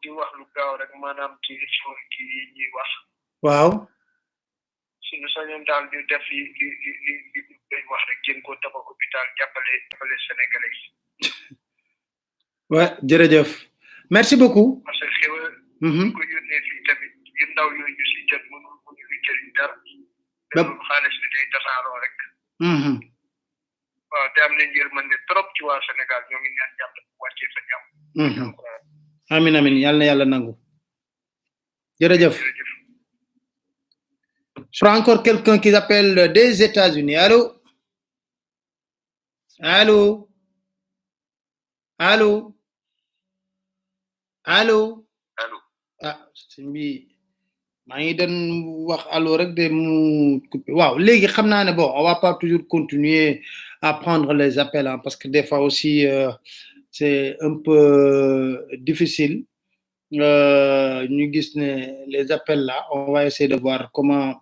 [0.00, 2.22] di wax lu gaaw rek maanaam ci suuf gi
[2.54, 2.90] ñuy wax
[3.44, 3.68] waaw
[5.06, 5.26] suñu
[5.66, 6.68] daal di def li li
[7.50, 10.88] li dañ wax rek jéem koo tabax hôpital jàppale jàppale sénégalais yi.
[12.72, 13.50] waaw jërëjëf
[14.16, 14.68] merci beaucoup.
[14.86, 15.52] parce que xéwal.
[15.88, 16.04] Mhm.
[16.06, 19.48] ñu ko yónnee fii tamit yu ndaw yooyu ñu si jot mënul mënul ñu jëriñ
[19.56, 19.76] dara.
[20.48, 22.16] te loolu xaalis bi day tasaaroo rek.
[22.72, 22.94] Mhm.
[24.12, 27.60] waaw te am nañ yërmande trop ci waa Sénégal ñoo ngi ñaan jàpp wàccee sa
[27.68, 27.88] jàmm.
[28.24, 28.48] Mhm.
[29.34, 30.52] amin amin yàlla na yàlla nangu.
[32.00, 32.36] jërëjëf
[34.74, 37.16] Je prends encore quelqu'un qui appelle des États-Unis.
[37.16, 37.61] Allô?
[39.64, 40.26] Allô
[41.98, 42.52] Allô
[44.42, 45.06] Allô
[45.36, 45.56] Allô
[46.02, 47.06] Ah, c'est bien.
[47.88, 49.36] allô
[51.46, 53.40] on va pas toujours continuer
[53.80, 56.32] à prendre les appels hein, parce que des fois aussi euh,
[56.90, 59.44] c'est un peu euh, difficile.
[60.12, 64.41] Euh, les appels là, on va essayer de voir comment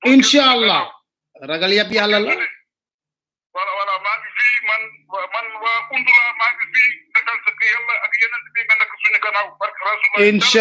[0.03, 0.82] lenn allah
[1.41, 2.45] ragal yab yàlla la voilà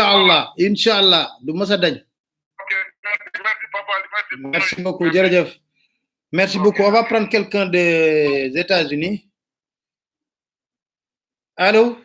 [0.02, 1.94] allah incha allah du mas a dañ
[2.60, 2.72] ok
[4.82, 5.48] beaucoup jërëjëf
[6.32, 9.30] merci beaucoup on va quelqu'un des États-Unis
[11.56, 12.03] allô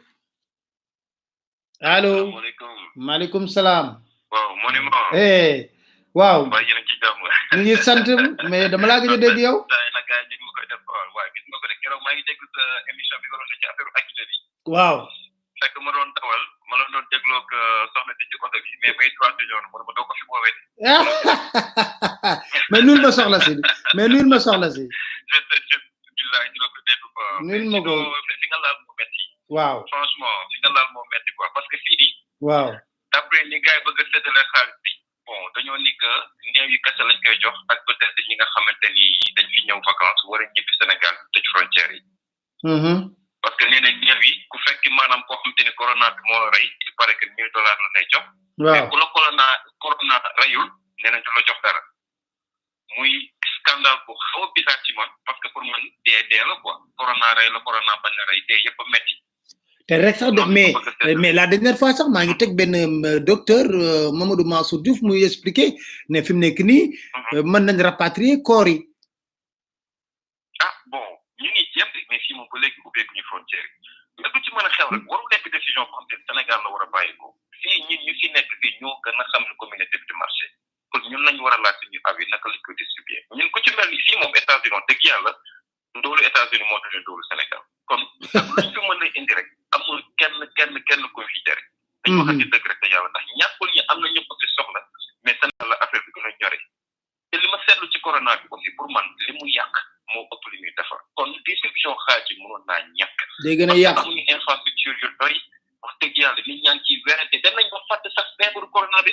[1.82, 2.32] allo
[2.96, 4.04] maaleykum salaam.
[4.32, 5.02] waaw mu ni ma.
[6.18, 6.42] waaw.
[6.52, 6.82] waa yéen a
[7.58, 7.86] ngi ci
[8.72, 9.58] dama laa gëj a dégg yow.
[9.86, 10.98] waaw
[11.34, 13.18] gis nga ko maa ngi déglu sa émission
[14.70, 17.44] ma doon dawal ma la doon dégloo
[17.94, 18.58] soxna si ci oto
[22.84, 23.56] bi ma soxla si
[23.96, 24.84] mais ma soxla si.
[27.48, 29.20] je je je
[29.50, 32.10] Wow, franchement fi nga laal moo metti quoi parce que fii
[32.46, 32.48] Wow.
[32.48, 32.76] waaw oh,
[33.14, 34.92] d'après ni gars yi bëgg a séddale xaalis bi
[35.26, 36.12] bon dañoo ni que
[36.54, 39.60] néew yi kese lañ koy jox ak peut être ñi nga xamante ni dañ fi
[39.68, 42.02] ñëw vacances war a ñibbi Sénégal tëj frontière yi
[43.42, 46.46] parce que nee na néew yi ku fekk maanaam koo xamante ni corona bi moo
[46.54, 48.08] la il paraît que mille dollars la lay
[48.60, 48.72] Wow.
[48.74, 49.48] mais ku la corona
[50.40, 50.70] rayul
[51.02, 51.82] nee nañ du la jox dara
[53.56, 56.74] scandale bu xaw a bizarre ci man parce que pour man dee dee la quoi
[56.98, 58.78] corona rey la corona bañ la rey dee yëpp
[59.90, 60.74] te rek de mais
[61.18, 62.76] mais la dernière fois sax maa ngi teg benn
[63.10, 65.74] euh, docteur euh, Mamadou Mansour Diouf muy expliquer
[66.10, 66.84] ne fim nek ni nii.
[67.34, 67.56] Mhm.
[67.56, 68.78] Euh, nañ rapatrier corps yi.
[70.66, 71.02] ah bon
[71.42, 73.66] ñu ngi jéem mais fii moom légui ubé ubbeeku ñu frontière
[74.14, 77.28] yi mais bu ci mën xew rek waru nek décision frontière Sénégal la wara bayiko
[77.62, 80.46] fi ñin ñu fi nekk fi ñoo gëna xam ne communauté du di marché
[80.94, 83.70] kon ñun lañu wara a laaj suñu avis naka lañ koy distribuer ñun ko ci
[83.78, 85.32] mel ni fii moom états de dëgg yàlla
[86.00, 88.06] ndóolu États-Unis moo tax ñu ndóolu Sénégal comme
[88.54, 89.50] lu ci fi mën indi rek.
[89.90, 91.68] amul kenn kenn kenn ko fi jëriñ.
[92.06, 92.06] Mhm.
[92.06, 94.82] dañu waxante dëgg rek da yàlla ndax ñàkkul ñi am na ñëpp si soxla
[95.24, 96.64] mais Sénégal la affaire bi gën a ñoree
[97.32, 99.74] te li ma seetlu ci corona bi aussi pour man li mu yàq
[100.14, 103.18] moo ëpp li muy defar kon distribution xaaj yi mënoon naa ñàkk.
[103.44, 103.98] day gën a yàq
[108.18, 109.12] sax feebaru corona bi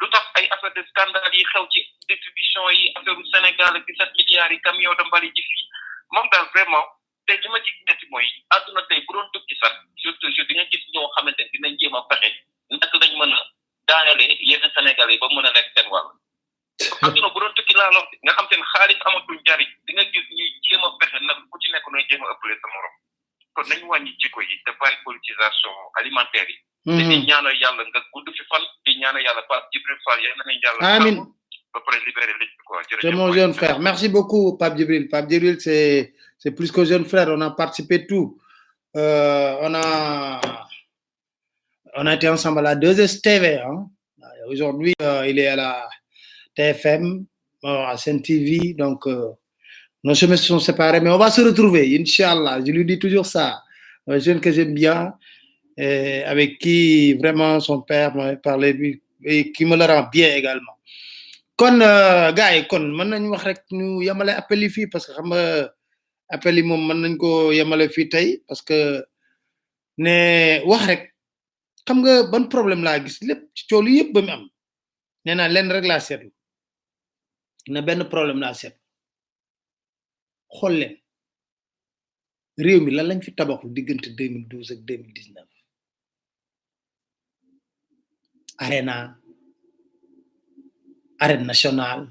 [0.00, 1.80] lu tax ay affaire de scandale yi xew ci
[2.10, 5.66] distribution yi affaire Sénégal ak 17 milliards yi camion de mbalit yi fii
[6.14, 6.86] moom daal vraiment.
[7.32, 7.58] je
[33.00, 36.12] di frère merci beaucoup Pape Djibril Pape Djibril c'est
[36.42, 37.28] c'est plus que jeune frère.
[37.28, 38.36] On a participé tout.
[38.96, 40.40] Euh, on a
[41.96, 43.62] on a été ensemble à la 2STV.
[43.64, 43.88] Hein.
[44.50, 45.88] Aujourd'hui, euh, il est à la
[46.56, 47.24] TFM,
[47.64, 49.04] euh, à Saint-TV Donc,
[50.02, 52.58] nos chemins se sont séparés, mais on va se retrouver, Inch'Allah.
[52.66, 53.62] Je lui dis toujours ça.
[54.08, 55.12] Un jeune que j'aime bien,
[55.76, 60.76] avec qui vraiment son père m'a parlé, et qui me le rend bien également.
[61.56, 64.00] Kon, gars, kon, maintenant, nous
[64.70, 65.12] filles parce que
[66.34, 68.78] appel yi moom mën nañ ko yemale fii tey parce que
[70.04, 70.14] ne
[70.70, 71.02] wax rek
[71.86, 74.44] xam nga ban problème laa gis lépp ci coow yëpp ba mu am
[75.24, 76.30] nee naa lenn rek laa seetlu
[77.72, 78.82] na benn problème laa seetlu
[80.56, 80.94] xool leen
[82.64, 85.52] réew mi lan lañ fi tabaxu diggante deux mille douze ak deux mille dix neuf
[88.64, 88.96] arena
[91.50, 92.04] nationale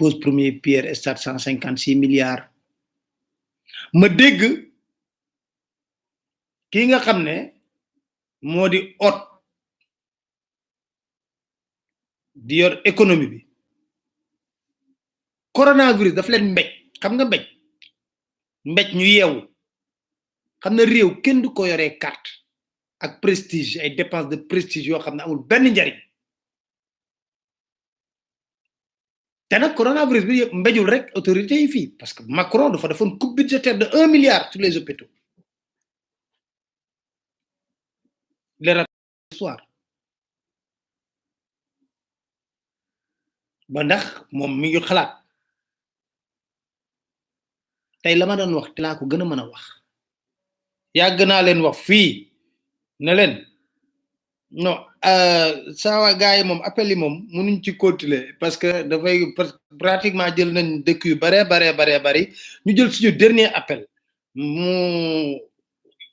[0.00, 2.46] pose premier pierre stade cent cinquante six milliards
[3.92, 4.42] ma dégg
[6.70, 7.34] kii nga xam ne
[8.52, 8.78] moo di
[9.08, 9.18] ot
[12.46, 13.38] di yor économie bi
[15.56, 16.68] coronavirus daf leen mbéj
[17.02, 17.44] xam nga mbéj
[18.72, 19.38] mbéj ñu yeewu
[20.62, 22.28] xam na réew kenn du ko yoree carte
[23.04, 25.98] ak prestige ay dépense de prestige yoo xam ne amul benn njariñ
[29.50, 33.18] te nag coronavirus bi yëpp mbéjul rek autorité yi fi parce que Macron dafa defone
[33.18, 35.10] coupe budgétaire de 1 milliard sur les hôpitaux
[38.60, 39.60] les racontes histoire
[43.68, 45.18] ba ndax moom mi ngi xalaat
[48.02, 49.66] tey la ma wax te laa ko gën a wax
[50.94, 52.30] yàgg naa leen wax fi
[53.00, 53.34] ne leen
[54.50, 59.18] non euh sawa gaay mom appel mom munuñ ci continuer parce que fay
[59.78, 62.22] pratiquement jël nañ dekk yu bare bare bare bare
[62.66, 63.86] ñu jël suñu dernier appel
[64.34, 65.38] mu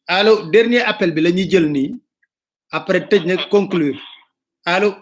[0.08, 1.86] allo dernier appel bi lañuy jël ni
[2.72, 4.00] après tej na conclure
[4.66, 4.96] allo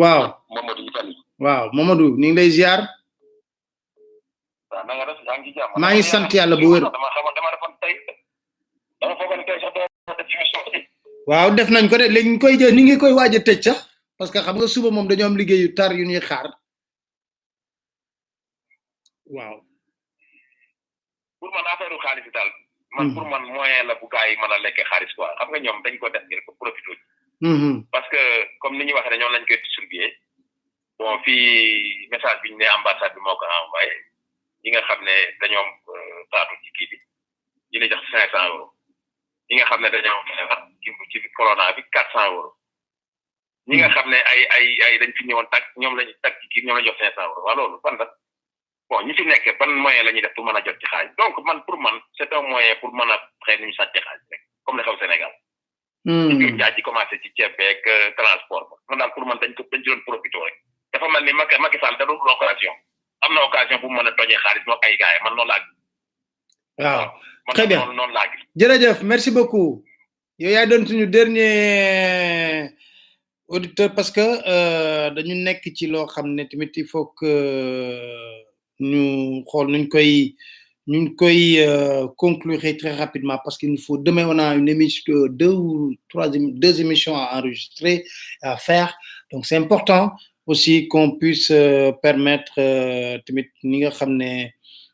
[0.00, 0.22] waaw ah,
[1.44, 2.80] waaw mamadou ni ngi lay ziar
[5.80, 6.84] maa ngi sant yàlla bu wér
[11.28, 13.60] waaw def nañ ko de léegi ñu koy jë ñu ngi koy waaj a tëj
[13.64, 13.78] sax
[14.18, 16.46] parce que xam nga suba moom dañoo am liggéey yu tar yu ñuy xaar
[19.34, 19.56] waaw.
[21.38, 22.50] pour man affaire xaalis daal.
[22.96, 23.14] man hmm.
[23.14, 25.78] pour man moyen la bu gars yi mën a lekkee xaalis quoi xam nga ñoom
[25.84, 26.94] dañ ko def ngir ko profité.
[27.42, 27.82] Hmm.
[27.92, 28.22] parce que
[28.60, 30.06] comme ni ñuy waxee ne ñoom lañ koy distribué
[30.98, 33.94] bon fii message bi ñu ne ambassade bi moo ko envoyé
[34.62, 35.64] ñi nga xam ne dañoo
[35.94, 36.96] euh, taatu ci kii bi
[37.72, 38.73] ñu ne jox cinq cent euros.
[39.48, 42.50] ñi nga xam dañu dañoo ci ci corona bi 400 euro
[43.68, 44.28] ñi nga xam hmm.
[44.32, 47.22] ay ay ay dañ fi ñëwoon tak ñom lañu tak ci ñom lañu jox 500
[47.26, 48.06] euro wa lolu ban la
[48.88, 51.34] bon ñi fi nekk ban moyen lañu def pour mëna a jot ci xaaj donc
[51.44, 54.40] man pour man c'est un moyen pour mëna a xëy nu ñu sàcce xaaj rek
[54.64, 55.32] comme la xew Sénégal.
[56.06, 59.38] hmm ñu jaaj ji commencé ci ceeb ak euh, transport ba man daal pour man
[59.42, 60.56] dañ ko dañ ci doon profité rek
[60.92, 62.74] dafa melni makki makki Macky Sall da do occasion
[63.22, 65.58] amna occasion pour mëna toje tojee xaalis moog ay gaay man non la
[66.82, 67.06] waaw
[67.54, 67.82] très bien
[68.60, 69.84] jërëjëf merci beaucoup
[70.38, 71.52] yow yaay doon suñu dernier
[72.64, 72.68] euh,
[73.48, 78.34] auditeur parce que euh, dañu nekk ci loo xam tamit il faut que euh,
[78.80, 80.34] ñu xool nuñ koy
[80.86, 81.62] nuñ koy
[82.16, 86.28] conclure très rapidement parce qu'il nous faut demain on a une émission deux ou trois
[86.28, 88.04] deux émissions à enregistrer
[88.42, 88.96] à faire
[89.30, 90.12] donc c'est important
[90.46, 91.52] aussi qu'on puisse
[92.02, 92.54] permettre
[93.26, 94.10] tamit ni nga xam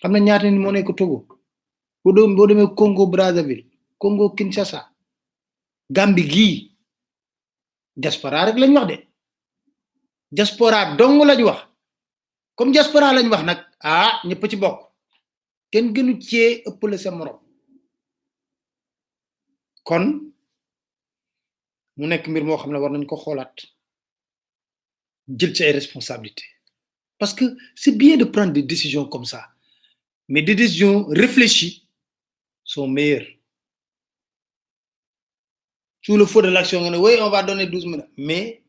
[0.00, 1.18] xam ne ñaata nit moo nekk Togo
[2.02, 3.64] boo dem boo demee Congo Brazzaville
[4.02, 4.80] Congo Kinshasa
[5.96, 6.52] Gambie gii
[8.02, 8.96] diaspora rek lañ wax de
[10.36, 11.60] diaspora dong lañ wax
[12.56, 14.78] comme diaspora lañ wax nag ah ñëpp ci bokk
[15.72, 17.40] kenn gënu cee ëppale sa morom
[19.88, 20.04] kon
[21.96, 23.56] mu nekk mbir moo xam ne war nañ ko xoolaat
[25.38, 26.44] jël ci ay responsabilité
[27.18, 27.44] parce que
[27.74, 29.40] c'est bien de prendre des décisions comme ça
[30.28, 31.88] mais des décisions réfléchies
[32.62, 33.26] sont meilleures.
[36.02, 38.06] Tout le feu de l'action, on va donner 12 minutes.
[38.18, 38.62] Mais,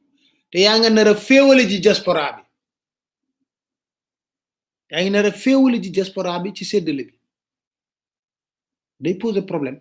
[0.52, 2.44] tu as un féolé du diaspora.
[4.90, 7.14] Tu as un féolé du diaspora, tu sais de lui.
[9.00, 9.80] Day poser problème.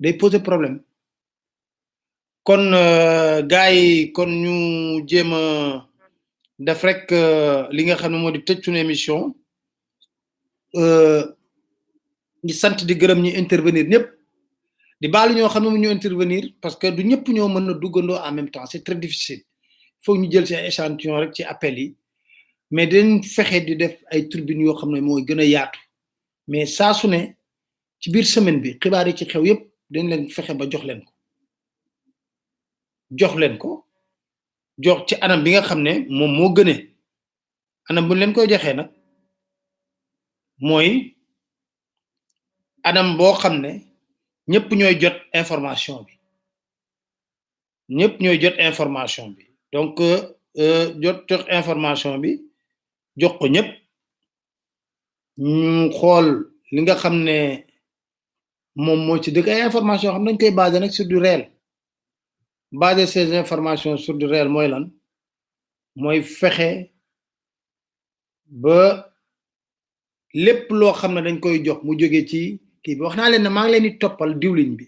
[0.00, 0.82] Day poser problème.
[2.42, 5.88] Kon euh, gars yi kon ñu jema
[6.58, 8.38] nous rek euh, li nga xamne modi
[8.68, 9.34] une émission
[10.76, 11.24] euh,
[12.44, 14.06] ñi sante di gërëm ñi intervenir ñëpp
[15.00, 17.72] di baalu ñoo xam ne ñu intervenir parce que du ñëpp ñoo mëna
[18.08, 19.40] na en même temps c'est très difficile
[20.02, 21.96] faut ñu jël ci échantillon rek ci appel yi
[22.70, 25.80] mais dañ fexé di def ay turbines yo xam moy gëna yaatu
[26.48, 27.20] mais sa su ne
[27.98, 31.12] ci biir semaine bi xibaari ci xew yépp dañ leen fexe ba jox leen ko
[33.16, 33.86] jox leen ko
[34.78, 36.94] jox ci anam bi nga xam ne moom moo gënee
[37.88, 38.90] anam bu leen koy joxee nag
[40.60, 41.14] mooy
[42.84, 43.70] anam boo xam ne
[44.50, 46.12] ñëpp ñooy jot information bi
[47.96, 50.20] ñëpp ñooy jot information bi donc euh,
[50.58, 52.30] euh, jot jox information bi
[53.20, 53.68] jox ko ñëpp
[55.98, 56.26] xool
[56.72, 57.36] li nga xam ne
[58.84, 61.42] moom moo ci dëkk ay information xam dañ koy basé nag sur du réel
[62.72, 64.84] basé ces informations sur du réel mooy lan
[66.02, 66.70] mooy fexe
[68.46, 69.12] ba
[70.44, 73.42] lépp loo xam ne dañ koy jox mu jóge ci kii bi wax naa leen
[73.44, 74.84] ne maa leen di toppal diwlin bi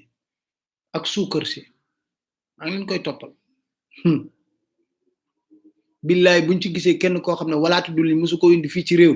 [0.92, 1.60] ak suukar si
[2.58, 3.30] maa leen koy toppal
[4.04, 4.28] hmm.
[6.02, 8.96] billaay buñ ci gisee kenn koo xam ne walaatu diwlin mosu ko indi fii ci
[8.96, 9.14] réew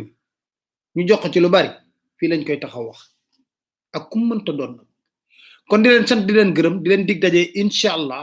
[0.94, 1.68] mi ñu jox ko ci lu bari
[2.16, 3.00] fii lañ koy taxaw wax
[3.96, 4.18] ak ku
[4.58, 4.86] doon nag
[5.68, 8.22] kon di leen sant di leen gërëm di leen dig daje incha allah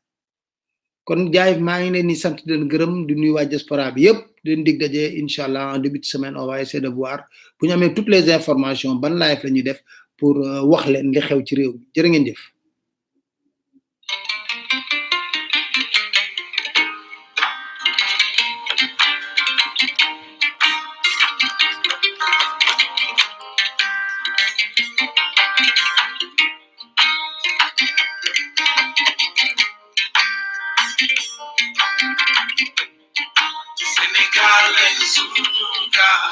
[1.07, 4.01] kon jaay maa ngi leen di sant di leen gërëm di nuyu waa diaspora bi
[4.05, 6.91] yëpp di leen dig daje incha allah en début de semaine on va essayer de
[6.97, 7.17] voir
[7.57, 9.79] bu ñu amee toutes les informations ban live la ñuy def
[10.19, 12.41] pour euh, wax leen li xew ci réew mi jërë ngeen jëf.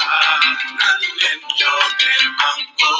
[0.00, 2.92] lento del mangko.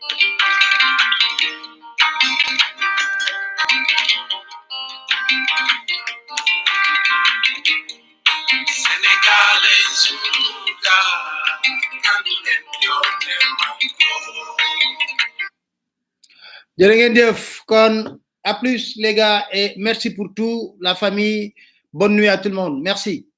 [18.44, 21.54] à plus les gars et merci pour tout la famille
[21.92, 23.29] bonne nuit à tout le monde merci